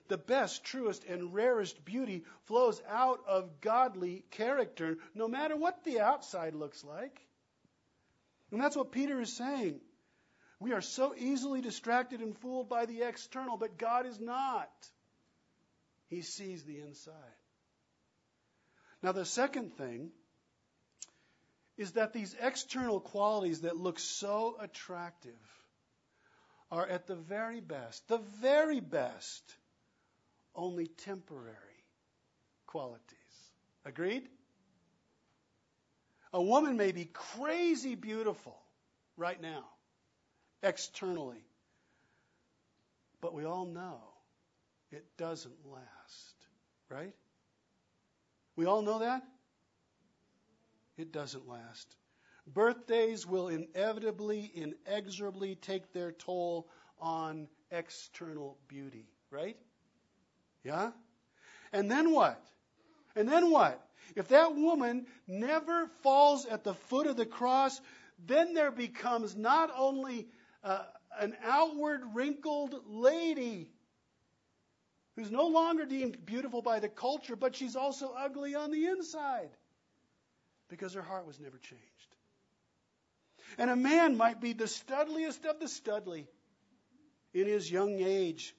[0.08, 6.00] the best, truest, and rarest beauty flows out of godly character, no matter what the
[6.00, 7.20] outside looks like.
[8.52, 9.80] And that's what Peter is saying.
[10.60, 14.70] We are so easily distracted and fooled by the external, but God is not.
[16.08, 17.14] He sees the inside.
[19.02, 20.10] Now, the second thing
[21.76, 25.34] is that these external qualities that look so attractive
[26.70, 29.42] are at the very best, the very best,
[30.54, 31.84] only temporary
[32.66, 33.02] qualities.
[33.84, 34.28] Agreed?
[36.32, 38.56] A woman may be crazy beautiful
[39.16, 39.64] right now,
[40.62, 41.44] externally,
[43.20, 44.00] but we all know
[44.90, 46.34] it doesn't last,
[46.88, 47.14] right?
[48.56, 49.22] We all know that?
[50.96, 51.96] It doesn't last.
[52.46, 56.68] Birthdays will inevitably, inexorably take their toll
[56.98, 59.56] on external beauty, right?
[60.62, 60.92] Yeah?
[61.72, 62.40] And then what?
[63.14, 63.82] And then what?
[64.14, 67.80] If that woman never falls at the foot of the cross,
[68.24, 70.28] then there becomes not only
[70.62, 70.84] uh,
[71.18, 73.70] an outward wrinkled lady
[75.16, 79.48] who's no longer deemed beautiful by the culture, but she's also ugly on the inside
[80.68, 82.16] because her heart was never changed.
[83.58, 86.26] And a man might be the studliest of the studly
[87.32, 88.54] in his young age,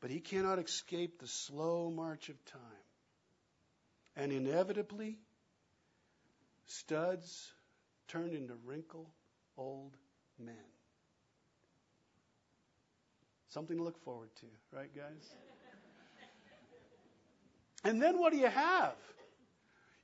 [0.00, 2.60] but he cannot escape the slow march of time.
[4.16, 5.18] And inevitably,
[6.66, 7.52] studs
[8.08, 9.10] turn into wrinkled
[9.56, 9.96] old
[10.38, 10.56] men.
[13.48, 15.34] Something to look forward to, right, guys?
[17.84, 18.94] and then what do you have?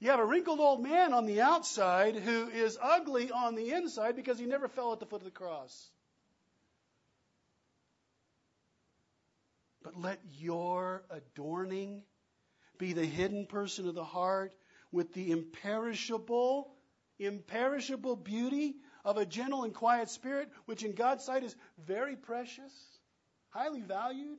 [0.01, 4.17] You have a wrinkled old man on the outside who is ugly on the inside
[4.17, 5.91] because he never fell at the foot of the cross.
[9.83, 12.03] But let your adorning
[12.79, 14.55] be the hidden person of the heart
[14.91, 16.75] with the imperishable,
[17.19, 21.55] imperishable beauty of a gentle and quiet spirit, which in God's sight is
[21.87, 22.73] very precious,
[23.55, 24.39] highly valued.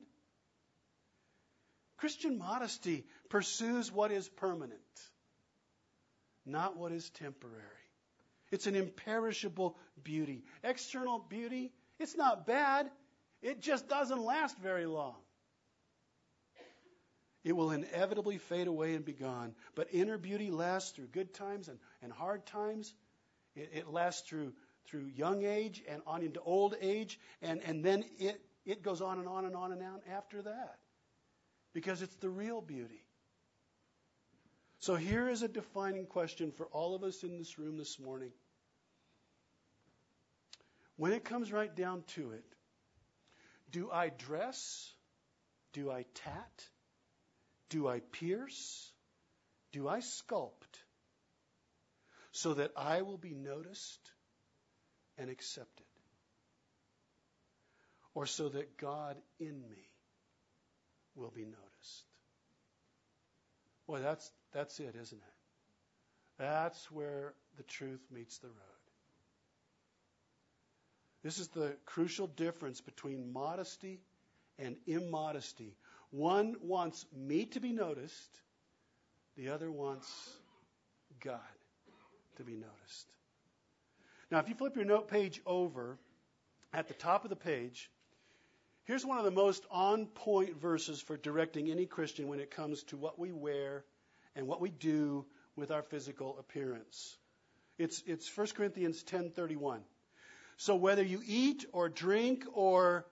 [1.96, 4.80] Christian modesty pursues what is permanent,
[6.44, 7.62] not what is temporary.
[8.52, 10.44] It's an imperishable beauty.
[10.62, 12.90] External beauty, it's not bad,
[13.42, 15.16] it just doesn't last very long.
[17.44, 19.54] It will inevitably fade away and be gone.
[19.76, 22.92] But inner beauty lasts through good times and, and hard times.
[23.54, 24.52] It, it lasts through,
[24.88, 27.20] through young age and on into old age.
[27.40, 30.76] And, and then it, it goes on and on and on and on after that.
[31.72, 33.04] Because it's the real beauty.
[34.80, 38.32] So here is a defining question for all of us in this room this morning.
[40.96, 42.44] When it comes right down to it,
[43.70, 44.90] do I dress?
[45.72, 46.64] Do I tat?
[47.70, 48.90] Do I pierce?
[49.72, 50.80] Do I sculpt
[52.32, 54.10] so that I will be noticed
[55.18, 55.85] and accepted?
[58.16, 59.90] Or so that God in me
[61.14, 62.06] will be noticed?
[63.86, 65.34] Boy, that's, that's it, isn't it?
[66.38, 68.56] That's where the truth meets the road.
[71.22, 74.00] This is the crucial difference between modesty
[74.58, 75.76] and immodesty.
[76.08, 78.40] One wants me to be noticed,
[79.36, 80.10] the other wants
[81.22, 81.40] God
[82.36, 83.12] to be noticed.
[84.30, 85.98] Now, if you flip your note page over,
[86.72, 87.90] at the top of the page,
[88.86, 92.82] here's one of the most on point verses for directing any Christian when it comes
[92.84, 93.84] to what we wear
[94.34, 97.16] and what we do with our physical appearance.
[97.78, 99.80] It's, it's 1 Corinthians 10:31.
[100.56, 103.06] So whether you eat or drink or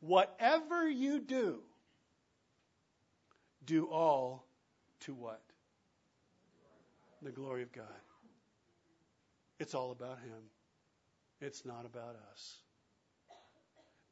[0.00, 1.60] whatever you do,
[3.66, 4.46] do all
[5.00, 5.42] to what?
[7.22, 7.84] The glory of God.
[9.58, 10.50] It's all about Him.
[11.40, 12.56] It's not about us.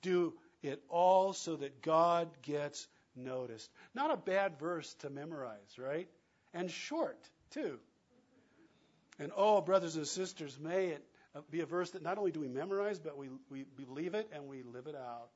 [0.03, 0.35] Do
[0.65, 2.87] it all so that God gets
[3.17, 3.71] noticed.
[3.95, 6.09] Not a bad verse to memorize, right?
[6.53, 7.19] And short,
[7.51, 7.79] too.
[9.19, 11.05] And oh, brothers and sisters, may it
[11.51, 14.47] be a verse that not only do we memorize, but we, we believe it and
[14.47, 15.31] we live it out.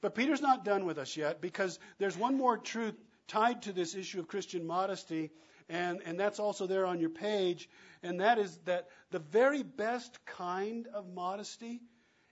[0.00, 2.94] But Peter's not done with us yet because there's one more truth
[3.28, 5.30] tied to this issue of Christian modesty,
[5.68, 7.68] and, and that's also there on your page,
[8.02, 11.80] and that is that the very best kind of modesty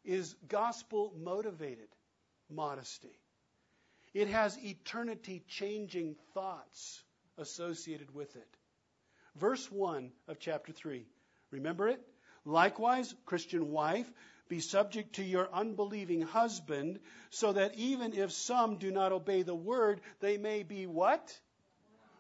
[0.09, 1.89] is gospel motivated
[2.51, 3.21] modesty.
[4.15, 7.03] It has eternity changing thoughts
[7.37, 8.49] associated with it.
[9.37, 11.05] Verse 1 of chapter 3.
[11.51, 12.01] Remember it?
[12.47, 14.11] Likewise, Christian wife,
[14.49, 19.55] be subject to your unbelieving husband, so that even if some do not obey the
[19.55, 21.39] word, they may be what?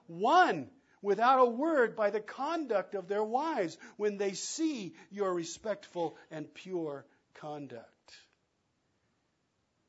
[0.09, 0.68] Won
[1.01, 6.53] without a word by the conduct of their wives when they see your respectful and
[6.53, 7.07] pure
[7.41, 8.16] conduct.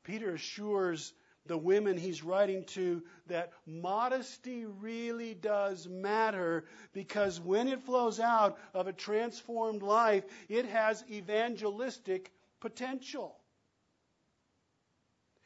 [0.04, 1.12] Peter assures
[1.46, 8.58] the women he's writing to that modesty really does matter because when it flows out
[8.74, 13.39] of a transformed life, it has evangelistic potential.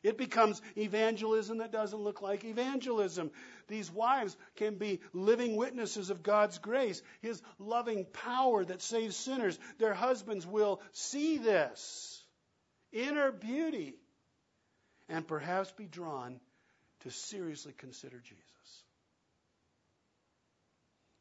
[0.05, 3.31] It becomes evangelism that doesn't look like evangelism.
[3.69, 9.59] These wives can be living witnesses of God's grace, His loving power that saves sinners.
[9.79, 12.23] Their husbands will see this
[12.93, 13.95] inner beauty
[15.09, 16.39] and perhaps be drawn
[17.01, 18.45] to seriously consider Jesus.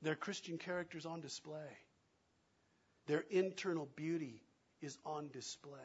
[0.01, 1.77] Their Christian character is on display.
[3.07, 4.43] Their internal beauty
[4.81, 5.79] is on display.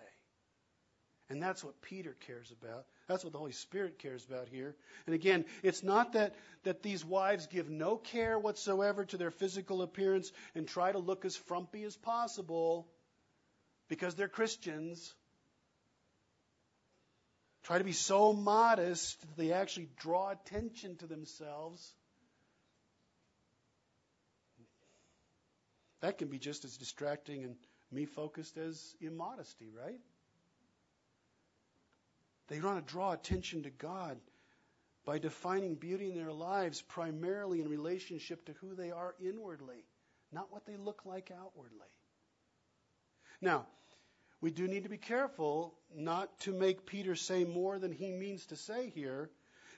[1.31, 2.87] And that's what Peter cares about.
[3.07, 4.75] That's what the Holy Spirit cares about here.
[5.07, 9.83] And again, it's not that, that these wives give no care whatsoever to their physical
[9.83, 12.89] appearance and try to look as frumpy as possible
[13.89, 15.15] because they're Christians.
[17.65, 21.93] Try to be so modest that they actually draw attention to themselves.
[26.01, 27.57] That can be just as distracting and
[27.91, 30.01] me focused as immodesty, right?
[32.49, 34.19] They want to draw attention to God
[35.05, 39.85] by defining beauty in their lives primarily in relationship to who they are inwardly,
[40.33, 41.89] not what they look like outwardly.
[43.41, 43.67] Now,
[44.41, 48.47] we do need to be careful not to make Peter say more than he means
[48.47, 49.31] to say here.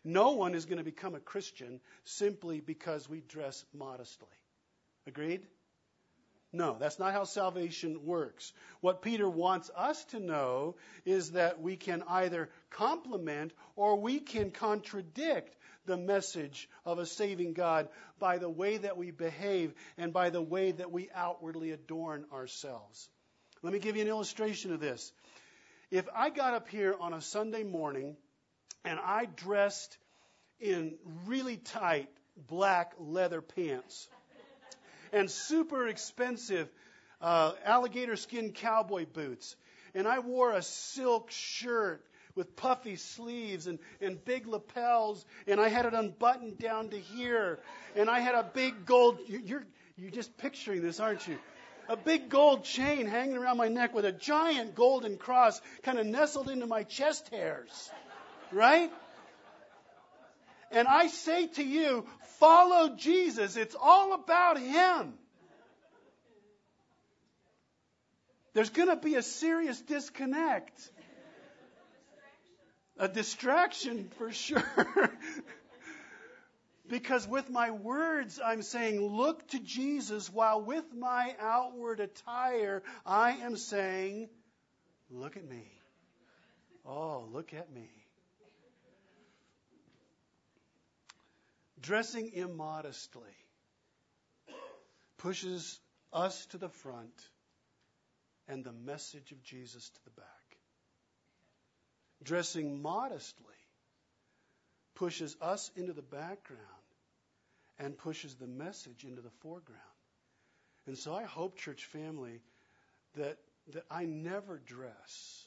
[0.05, 4.29] No one is going to become a Christian simply because we dress modestly.
[5.07, 5.47] Agreed?
[6.53, 8.53] No, that's not how salvation works.
[8.81, 10.75] What Peter wants us to know
[11.05, 17.53] is that we can either complement or we can contradict the message of a saving
[17.53, 17.89] God
[18.19, 23.09] by the way that we behave and by the way that we outwardly adorn ourselves.
[23.63, 25.13] Let me give you an illustration of this.
[25.91, 28.17] If I got up here on a Sunday morning
[28.85, 29.97] and I dressed
[30.59, 30.97] in
[31.27, 34.09] really tight black leather pants,
[35.13, 36.69] and super expensive
[37.21, 39.57] uh, alligator skin cowboy boots.
[39.95, 42.05] And I wore a silk shirt
[42.35, 47.59] with puffy sleeves and, and big lapels, and I had it unbuttoned down to here,
[47.97, 49.19] and I had a big gold.
[49.27, 49.65] You're
[49.97, 51.39] you're just picturing this, aren't you?
[51.89, 56.07] A big gold chain hanging around my neck with a giant golden cross kind of
[56.07, 57.91] nestled into my chest hairs,
[58.53, 58.91] right?
[60.71, 62.07] And I say to you,
[62.39, 63.57] follow Jesus.
[63.57, 65.15] It's all about Him.
[68.53, 70.91] There's going to be a serious disconnect.
[72.99, 74.63] A distraction for sure.
[76.91, 83.31] Because with my words, I'm saying, look to Jesus, while with my outward attire, I
[83.31, 84.29] am saying,
[85.09, 85.71] look at me.
[86.85, 87.89] Oh, look at me.
[91.81, 93.37] Dressing immodestly
[95.19, 95.81] pushes
[96.13, 97.15] us to the front
[98.49, 100.27] and the message of Jesus to the back.
[102.23, 103.47] Dressing modestly
[104.95, 106.61] pushes us into the background
[107.79, 109.81] and pushes the message into the foreground.
[110.87, 112.43] And so I hope, church family,
[113.17, 113.39] that,
[113.73, 115.47] that I never dress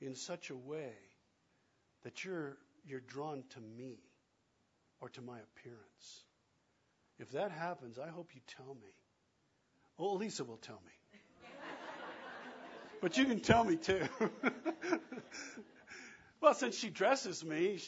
[0.00, 0.94] in such a way
[2.04, 2.56] that you're,
[2.86, 3.98] you're drawn to me
[5.00, 6.24] or to my appearance.
[7.18, 8.90] If that happens, I hope you tell me.
[9.98, 11.20] Well, Lisa will tell me.
[13.00, 14.02] but you can tell me too.
[16.40, 17.78] well, since she dresses me,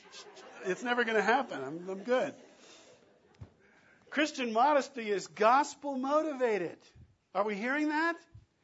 [0.64, 1.60] it's never going to happen.
[1.62, 2.34] I'm, I'm good.
[4.10, 6.78] Christian modesty is gospel motivated.
[7.34, 8.16] Are we hearing that?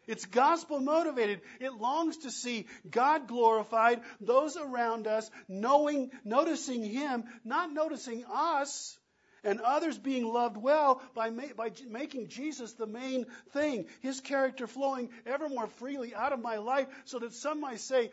[0.07, 1.41] It's gospel motivated.
[1.61, 8.99] It longs to see God glorified, those around us knowing, noticing Him, not noticing us,
[9.45, 14.67] and others being loved well by, ma- by making Jesus the main thing, His character
[14.67, 18.11] flowing ever more freely out of my life so that some might say,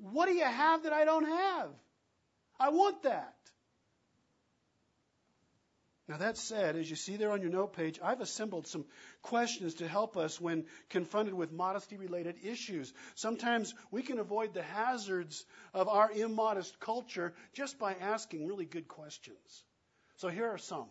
[0.00, 1.70] What do you have that I don't have?
[2.60, 3.34] I want that.
[6.08, 8.86] Now, that said, as you see there on your note page, I've assembled some
[9.20, 12.94] questions to help us when confronted with modesty related issues.
[13.14, 15.44] Sometimes we can avoid the hazards
[15.74, 19.64] of our immodest culture just by asking really good questions.
[20.16, 20.86] So here are some.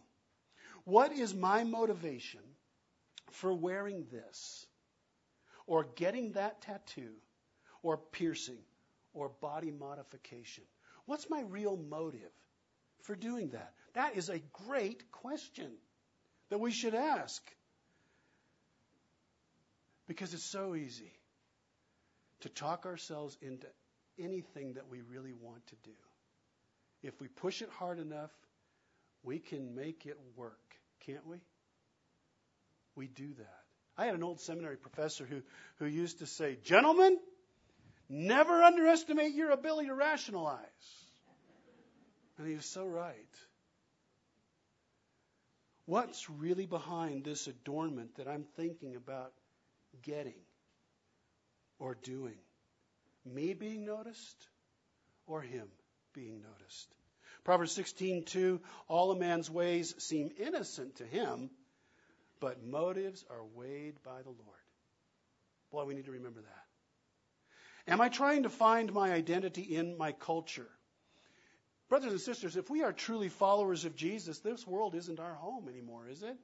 [0.84, 2.41] What is my motivation
[3.32, 4.68] for wearing this,
[5.65, 7.13] or getting that tattoo,
[7.82, 8.61] or piercing,
[9.13, 10.63] or body modification?
[11.07, 12.32] What's my real motive
[13.01, 13.74] for doing that?
[13.98, 14.38] That is a
[14.68, 15.72] great question
[16.52, 17.41] that we should ask.
[20.08, 21.12] Because it's so easy
[22.41, 23.66] to talk ourselves into
[24.20, 25.95] anything that we really want to do.
[27.02, 28.30] If we push it hard enough,
[29.24, 30.76] we can make it work,
[31.08, 31.38] can't we?
[32.95, 33.64] We do that.
[33.98, 35.41] I had an old seminary professor who,
[35.80, 37.18] who used to say, Gentlemen,
[38.08, 40.60] never underestimate your ability to rationalize.
[42.38, 43.16] And he was so right.
[45.88, 49.31] What's really behind this adornment that I'm thinking about
[50.01, 50.41] getting
[51.79, 52.38] or doing?
[53.23, 54.49] Me being noticed
[55.27, 55.69] or him
[56.11, 56.93] being noticed?
[57.45, 58.59] Proverbs 16:2
[58.89, 61.49] All a man's ways seem innocent to him,
[62.41, 64.65] but motives are weighed by the Lord.
[65.71, 67.93] Boy, we need to remember that.
[67.93, 70.67] Am I trying to find my identity in my culture?
[71.89, 75.69] Brothers and sisters, if we are truly followers of Jesus, this world isn't our home
[75.69, 76.35] anymore, is it?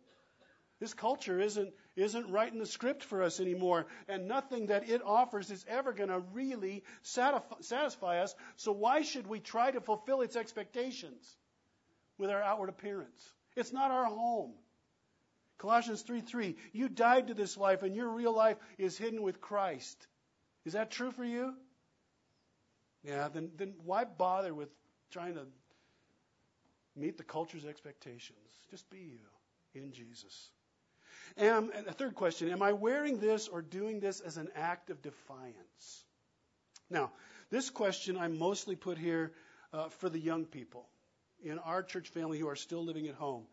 [0.79, 5.49] This culture isn't, isn't writing the script for us anymore, and nothing that it offers
[5.51, 8.35] is ever going to really satisfy us.
[8.55, 11.37] So, why should we try to fulfill its expectations
[12.17, 13.33] with our outward appearance?
[13.55, 14.53] It's not our home.
[15.57, 19.39] Colossians 3 3, you died to this life, and your real life is hidden with
[19.39, 20.07] Christ.
[20.65, 21.53] Is that true for you?
[23.03, 24.69] Yeah, then, then why bother with
[25.13, 25.45] trying to
[26.95, 28.37] meet the culture's expectations.
[28.71, 30.49] Just be you in Jesus.
[31.37, 35.01] And a third question Am I wearing this or doing this as an act of
[35.01, 36.03] defiance?
[36.89, 37.11] Now,
[37.49, 39.31] this question I mostly put here
[39.71, 40.87] uh, for the young people
[41.43, 43.43] in our church family who are still living at home.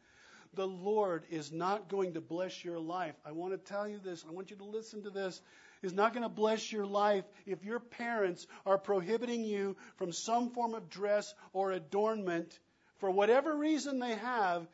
[0.55, 3.15] The Lord is not going to bless your life.
[3.25, 4.25] I want to tell you this.
[4.29, 5.41] I want you to listen to this
[5.83, 10.51] is not going to bless your life if your parents are prohibiting you from some
[10.51, 12.59] form of dress or adornment
[12.99, 14.67] for whatever reason they have,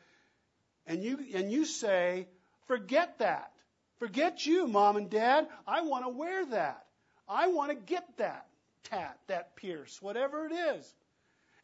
[0.85, 2.27] and you, and you say,
[2.65, 3.51] forget that.
[3.99, 5.47] Forget you, mom and dad.
[5.65, 6.85] I want to wear that.
[7.27, 8.45] I want to get that
[8.83, 10.93] tat, that pierce, whatever it is.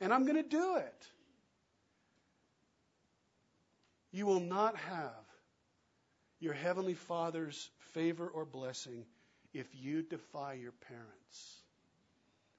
[0.02, 1.08] And I'm going to do it.
[4.12, 5.12] You will not have
[6.40, 9.06] your Heavenly Father's favor or blessing
[9.54, 11.62] if you defy your parents.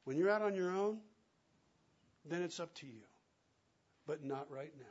[0.05, 0.99] When you're out on your own,
[2.25, 3.03] then it's up to you.
[4.07, 4.85] But not right now.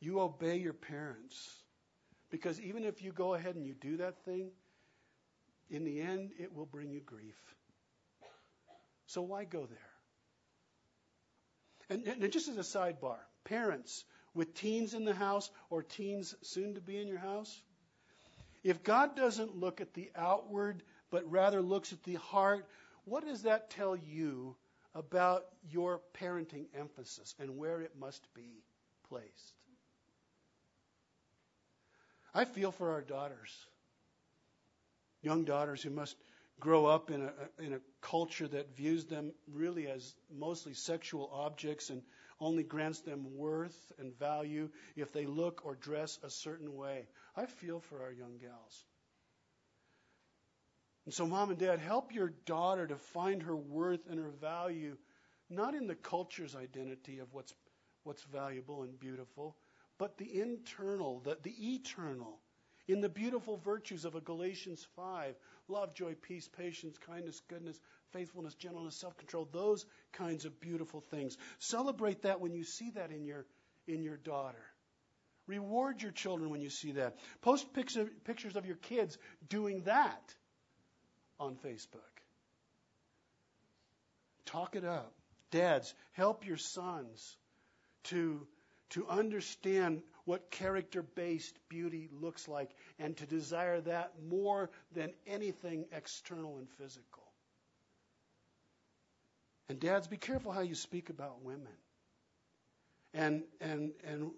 [0.00, 1.58] You obey your parents.
[2.30, 4.50] Because even if you go ahead and you do that thing,
[5.70, 7.36] in the end, it will bring you grief.
[9.06, 9.78] So why go there?
[11.90, 16.74] And, and, just as a sidebar, parents with teens in the house or teens soon
[16.74, 17.62] to be in your house,
[18.64, 22.66] if God doesn't look at the outward, but rather looks at the heart,
[23.04, 24.56] what does that tell you
[24.94, 28.64] about your parenting emphasis and where it must be?
[29.08, 29.52] placed.
[32.34, 33.50] I feel for our daughters,
[35.22, 36.16] young daughters who must
[36.58, 41.90] grow up in a, in a culture that views them really as mostly sexual objects
[41.90, 42.02] and
[42.40, 47.06] only grants them worth and value if they look or dress a certain way.
[47.36, 48.84] I feel for our young gals.
[51.04, 54.96] And so, mom and dad, help your daughter to find her worth and her value,
[55.50, 57.52] not in the culture's identity of what's,
[58.04, 59.56] what's valuable and beautiful,
[59.98, 62.40] but the internal, the, the eternal,
[62.88, 65.34] in the beautiful virtues of a Galatians 5
[65.68, 67.80] love, joy, peace, patience, kindness, goodness,
[68.12, 71.36] faithfulness, gentleness, self control, those kinds of beautiful things.
[71.58, 73.46] Celebrate that when you see that in your,
[73.86, 74.64] in your daughter.
[75.46, 77.16] Reward your children when you see that.
[77.42, 79.18] Post picture, pictures of your kids
[79.48, 80.34] doing that
[81.38, 82.00] on Facebook.
[84.46, 85.12] Talk it up.
[85.50, 87.36] Dads, help your sons
[88.04, 88.46] to,
[88.90, 95.84] to understand what character based beauty looks like and to desire that more than anything
[95.92, 97.22] external and physical.
[99.68, 101.72] And dads, be careful how you speak about women.
[103.12, 104.30] And, and, and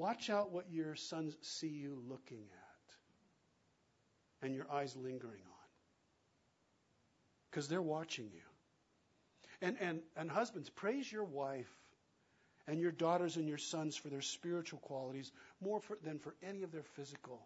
[0.00, 5.68] watch out what your sons see you looking at and your eyes lingering on.
[7.50, 8.40] Because they're watching you.
[9.60, 11.70] And, and, and husbands, praise your wife
[12.66, 15.30] and your daughters and your sons for their spiritual qualities
[15.60, 17.42] more for, than for any of their physical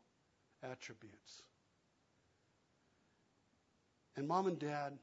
[0.63, 1.43] attributes.
[4.17, 4.97] And mom and dad,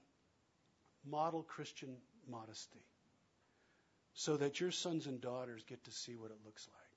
[1.05, 1.97] model Christian
[2.29, 2.85] modesty
[4.13, 6.90] so that your sons and daughters get to see what it looks like.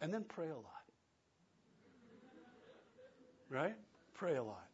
[0.00, 0.64] And then pray a lot.
[3.48, 3.74] Right?
[4.14, 4.66] Pray a lot.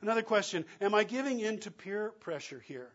[0.00, 2.90] Another question Am I giving in to peer pressure here?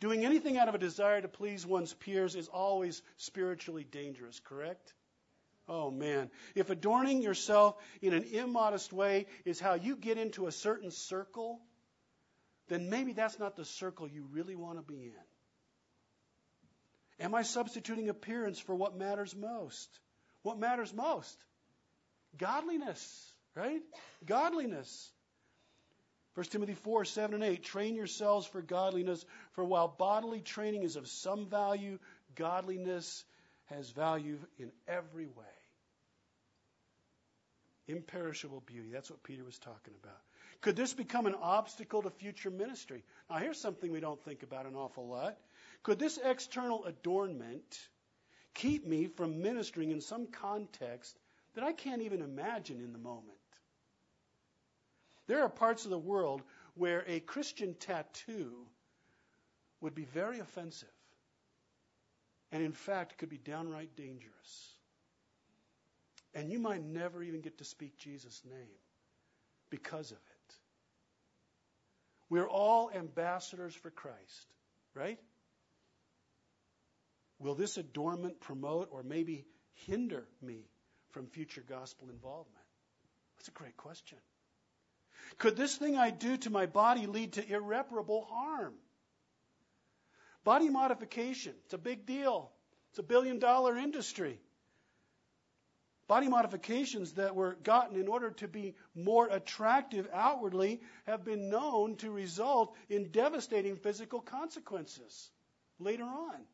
[0.00, 4.94] Doing anything out of a desire to please one's peers is always spiritually dangerous, correct?
[5.68, 6.30] Oh man.
[6.54, 11.60] If adorning yourself in an immodest way is how you get into a certain circle,
[12.68, 15.12] then maybe that's not the circle you really want to be in.
[17.24, 20.00] Am I substituting appearance for what matters most?
[20.42, 21.36] What matters most?
[22.38, 23.82] Godliness, right?
[24.24, 25.10] Godliness.
[26.34, 27.62] 1 Timothy 4, 7 and 8.
[27.62, 31.98] Train yourselves for godliness, for while bodily training is of some value,
[32.36, 33.24] godliness
[33.66, 35.44] has value in every way.
[37.88, 38.90] Imperishable beauty.
[38.92, 40.18] That's what Peter was talking about.
[40.60, 43.02] Could this become an obstacle to future ministry?
[43.28, 45.36] Now, here's something we don't think about an awful lot.
[45.82, 47.78] Could this external adornment
[48.54, 51.18] keep me from ministering in some context
[51.54, 53.36] that I can't even imagine in the moment?
[55.26, 56.42] There are parts of the world
[56.74, 58.66] where a Christian tattoo
[59.80, 60.88] would be very offensive
[62.52, 64.74] and, in fact, could be downright dangerous.
[66.34, 68.78] And you might never even get to speak Jesus' name
[69.70, 70.54] because of it.
[72.28, 74.54] We're all ambassadors for Christ,
[74.94, 75.18] right?
[77.40, 79.46] Will this adornment promote or maybe
[79.86, 80.68] hinder me
[81.10, 82.64] from future gospel involvement?
[83.36, 84.18] That's a great question.
[85.38, 88.74] Could this thing I do to my body lead to irreparable harm?
[90.44, 92.50] Body modification, it's a big deal.
[92.90, 94.38] It's a billion dollar industry.
[96.08, 101.96] Body modifications that were gotten in order to be more attractive outwardly have been known
[101.96, 105.30] to result in devastating physical consequences
[105.78, 106.44] later on.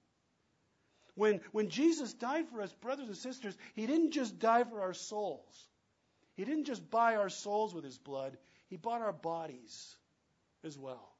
[1.17, 4.95] When, when Jesus died for us, brothers and sisters, He didn't just die for our
[4.95, 5.69] souls.
[6.35, 8.39] He didn't just buy our souls with His blood,
[8.69, 9.97] he bought our bodies
[10.65, 11.13] as well.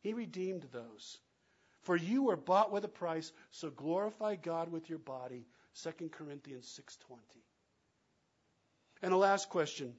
[0.00, 1.18] He redeemed those.
[1.82, 5.46] For you were bought with a price, so glorify God with your body.
[5.82, 7.42] 2 Corinthians 6:20.
[9.00, 9.94] And the last question.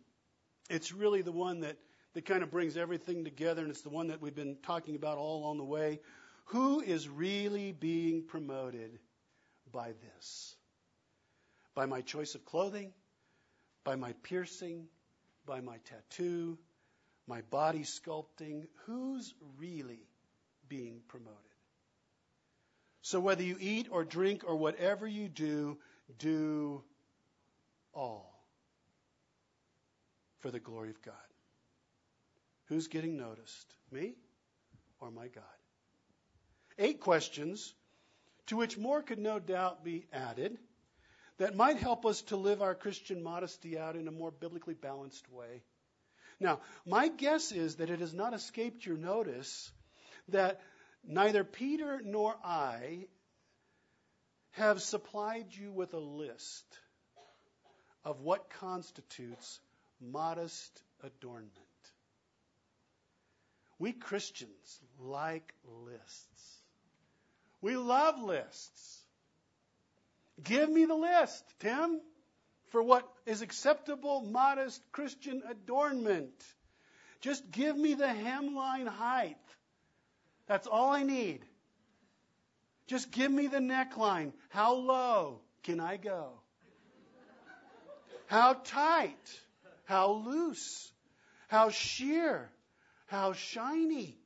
[0.70, 1.78] It's really the one that,
[2.14, 5.18] that kind of brings everything together, and it's the one that we've been talking about
[5.18, 6.02] all along the way.
[6.46, 9.00] Who is really being promoted
[9.72, 10.56] by this?
[11.76, 12.92] By my choice of clothing?
[13.84, 14.88] By my piercing?
[15.46, 16.58] By my tattoo?
[17.30, 20.00] my body sculpting, who's really
[20.68, 21.38] being promoted?
[23.04, 25.78] So whether you eat or drink or whatever you do,
[26.18, 26.84] do
[27.94, 28.44] all
[30.40, 31.14] for the glory of God.
[32.66, 33.76] Who's getting noticed?
[33.92, 34.16] Me
[35.00, 35.44] or my God?
[36.80, 37.74] Eight questions
[38.50, 40.58] to which more could no doubt be added
[41.38, 45.32] that might help us to live our Christian modesty out in a more biblically balanced
[45.32, 45.64] way.
[46.40, 49.72] Now, my guess is that it has not escaped your notice
[50.30, 50.62] that
[51.04, 53.08] Neither Peter nor I
[54.52, 56.66] have supplied you with a list
[58.04, 59.60] of what constitutes
[60.00, 61.54] modest adornment.
[63.78, 66.59] We Christians like lists.
[67.62, 69.04] We love lists.
[70.44, 72.00] Give me the list, Tim,
[72.68, 76.34] for what is acceptable, modest Christian adornment.
[77.22, 79.36] Just give me the hemline height.
[80.48, 81.42] That's all I need.
[82.88, 84.32] Just give me the neckline.
[84.50, 86.30] How low can I go?
[88.28, 89.42] How tight?
[89.86, 90.92] How loose?
[91.50, 92.50] How sheer?
[93.08, 94.18] How shiny?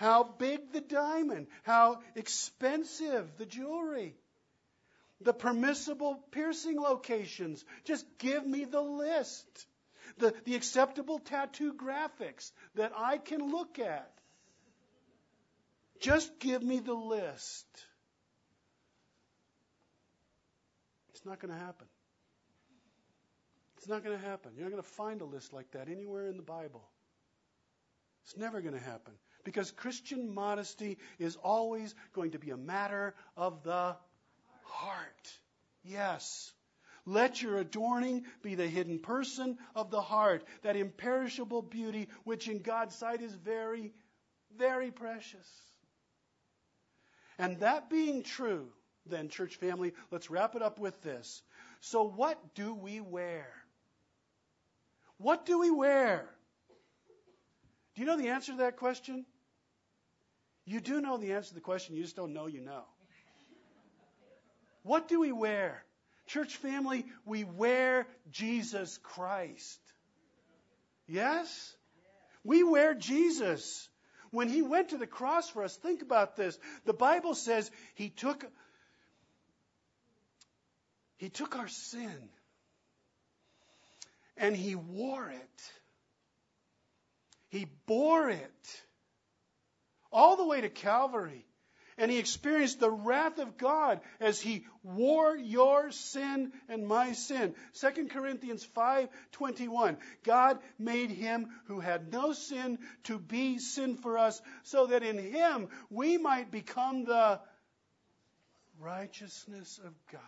[0.00, 1.46] How big the diamond?
[1.62, 4.14] How expensive the jewelry?
[5.20, 7.62] The permissible piercing locations.
[7.84, 9.66] Just give me the list.
[10.16, 14.10] The, the acceptable tattoo graphics that I can look at.
[16.00, 17.66] Just give me the list.
[21.10, 21.86] It's not going to happen.
[23.76, 24.52] It's not going to happen.
[24.56, 26.88] You're not going to find a list like that anywhere in the Bible.
[28.24, 29.12] It's never going to happen.
[29.44, 33.96] Because Christian modesty is always going to be a matter of the
[34.64, 35.32] heart.
[35.84, 36.52] Yes.
[37.06, 42.60] Let your adorning be the hidden person of the heart, that imperishable beauty which in
[42.60, 43.92] God's sight is very,
[44.56, 45.48] very precious.
[47.38, 48.68] And that being true,
[49.06, 51.42] then, church family, let's wrap it up with this.
[51.80, 53.46] So, what do we wear?
[55.16, 56.28] What do we wear?
[57.94, 59.24] Do you know the answer to that question?
[60.70, 62.84] You do know the answer to the question, you just don't know you know.
[64.84, 65.84] What do we wear?
[66.28, 69.80] Church family, we wear Jesus Christ.
[71.08, 71.74] Yes?
[72.44, 73.88] We wear Jesus.
[74.30, 76.56] When he went to the cross for us, think about this.
[76.84, 78.46] The Bible says he took
[81.16, 82.28] he took our sin
[84.36, 85.72] and he wore it.
[87.48, 88.82] He bore it
[90.12, 91.46] all the way to Calvary
[92.00, 97.54] and he experienced the wrath of God as he wore your sin and my sin.
[97.74, 104.40] 2 Corinthians 5:21 God made him who had no sin to be sin for us
[104.62, 107.38] so that in him we might become the
[108.78, 110.20] righteousness of God.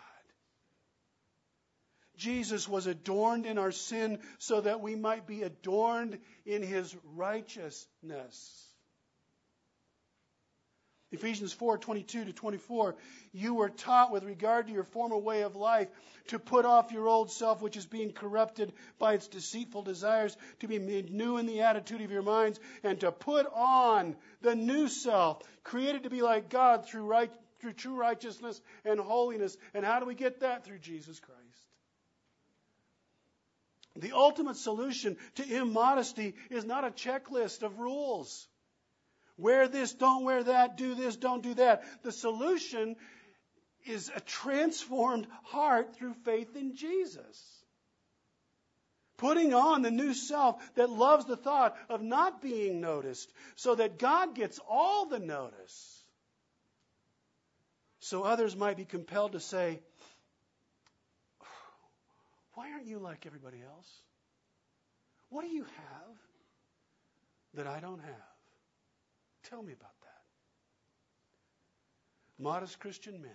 [2.17, 8.72] Jesus was adorned in our sin so that we might be adorned in his righteousness.
[11.13, 12.97] Ephesians 4 22 to 24.
[13.33, 15.89] You were taught with regard to your former way of life
[16.29, 20.69] to put off your old self, which is being corrupted by its deceitful desires, to
[20.69, 24.89] be made new in the attitude of your minds, and to put on the new
[24.89, 29.57] self, created to be like God through, right, through true righteousness and holiness.
[29.75, 30.65] And how do we get that?
[30.65, 31.41] Through Jesus Christ.
[33.97, 38.49] The ultimate solution to immodesty is not a checklist of rules.
[39.43, 41.83] Wear this, don't wear that, do this, don't do that.
[42.05, 42.95] The solution
[43.85, 47.65] is a transformed heart through faith in Jesus.
[49.17, 53.99] Putting on the new self that loves the thought of not being noticed so that
[53.99, 56.05] God gets all the notice.
[57.99, 59.81] So others might be compelled to say,
[62.55, 63.89] Why aren't you like everybody else?
[65.31, 66.17] What do you have
[67.55, 68.32] that I don't have?
[69.49, 70.09] Tell me about that.
[72.43, 73.31] Modest Christian men,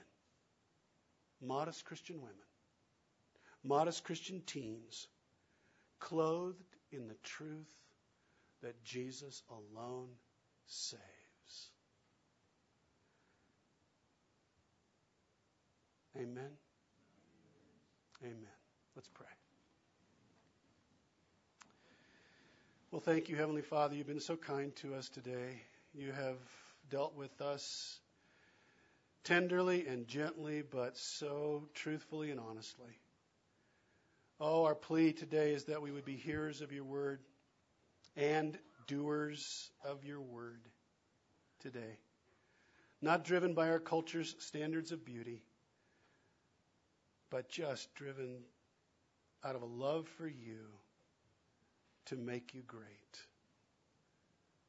[1.42, 2.36] modest Christian women,
[3.64, 5.08] modest Christian teens,
[6.00, 7.68] clothed in the truth
[8.62, 10.10] that Jesus alone
[10.66, 11.02] saves.
[16.16, 16.52] Amen.
[18.24, 18.58] Amen.
[18.96, 19.28] Let's pray.
[22.90, 23.96] Well, thank you, Heavenly Father.
[23.96, 25.62] You've been so kind to us today.
[25.98, 26.38] You have
[26.92, 28.00] dealt with us
[29.24, 33.00] tenderly and gently, but so truthfully and honestly.
[34.40, 37.22] Oh, our plea today is that we would be hearers of your word
[38.16, 40.62] and doers of your word
[41.60, 41.98] today.
[43.02, 45.42] Not driven by our culture's standards of beauty,
[47.32, 48.44] but just driven
[49.44, 50.60] out of a love for you
[52.06, 52.88] to make you great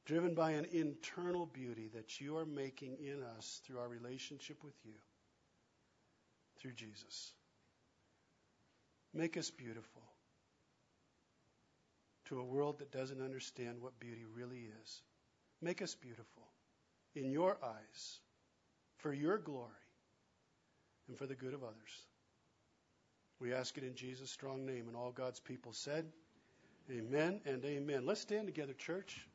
[0.09, 4.75] driven by an internal beauty that you are making in us through our relationship with
[4.83, 4.95] you,
[6.59, 7.35] through Jesus.
[9.13, 10.03] Make us beautiful
[12.31, 15.03] to a world that doesn't understand what beauty really is.
[15.61, 16.43] Make us beautiful.
[17.15, 18.21] in your eyes
[18.99, 19.69] for your glory
[21.09, 22.07] and for the good of others.
[23.41, 26.07] We ask it in Jesus' strong name, and all God's people said,
[26.91, 28.07] Amen and amen.
[28.07, 29.27] Let's stand together, church.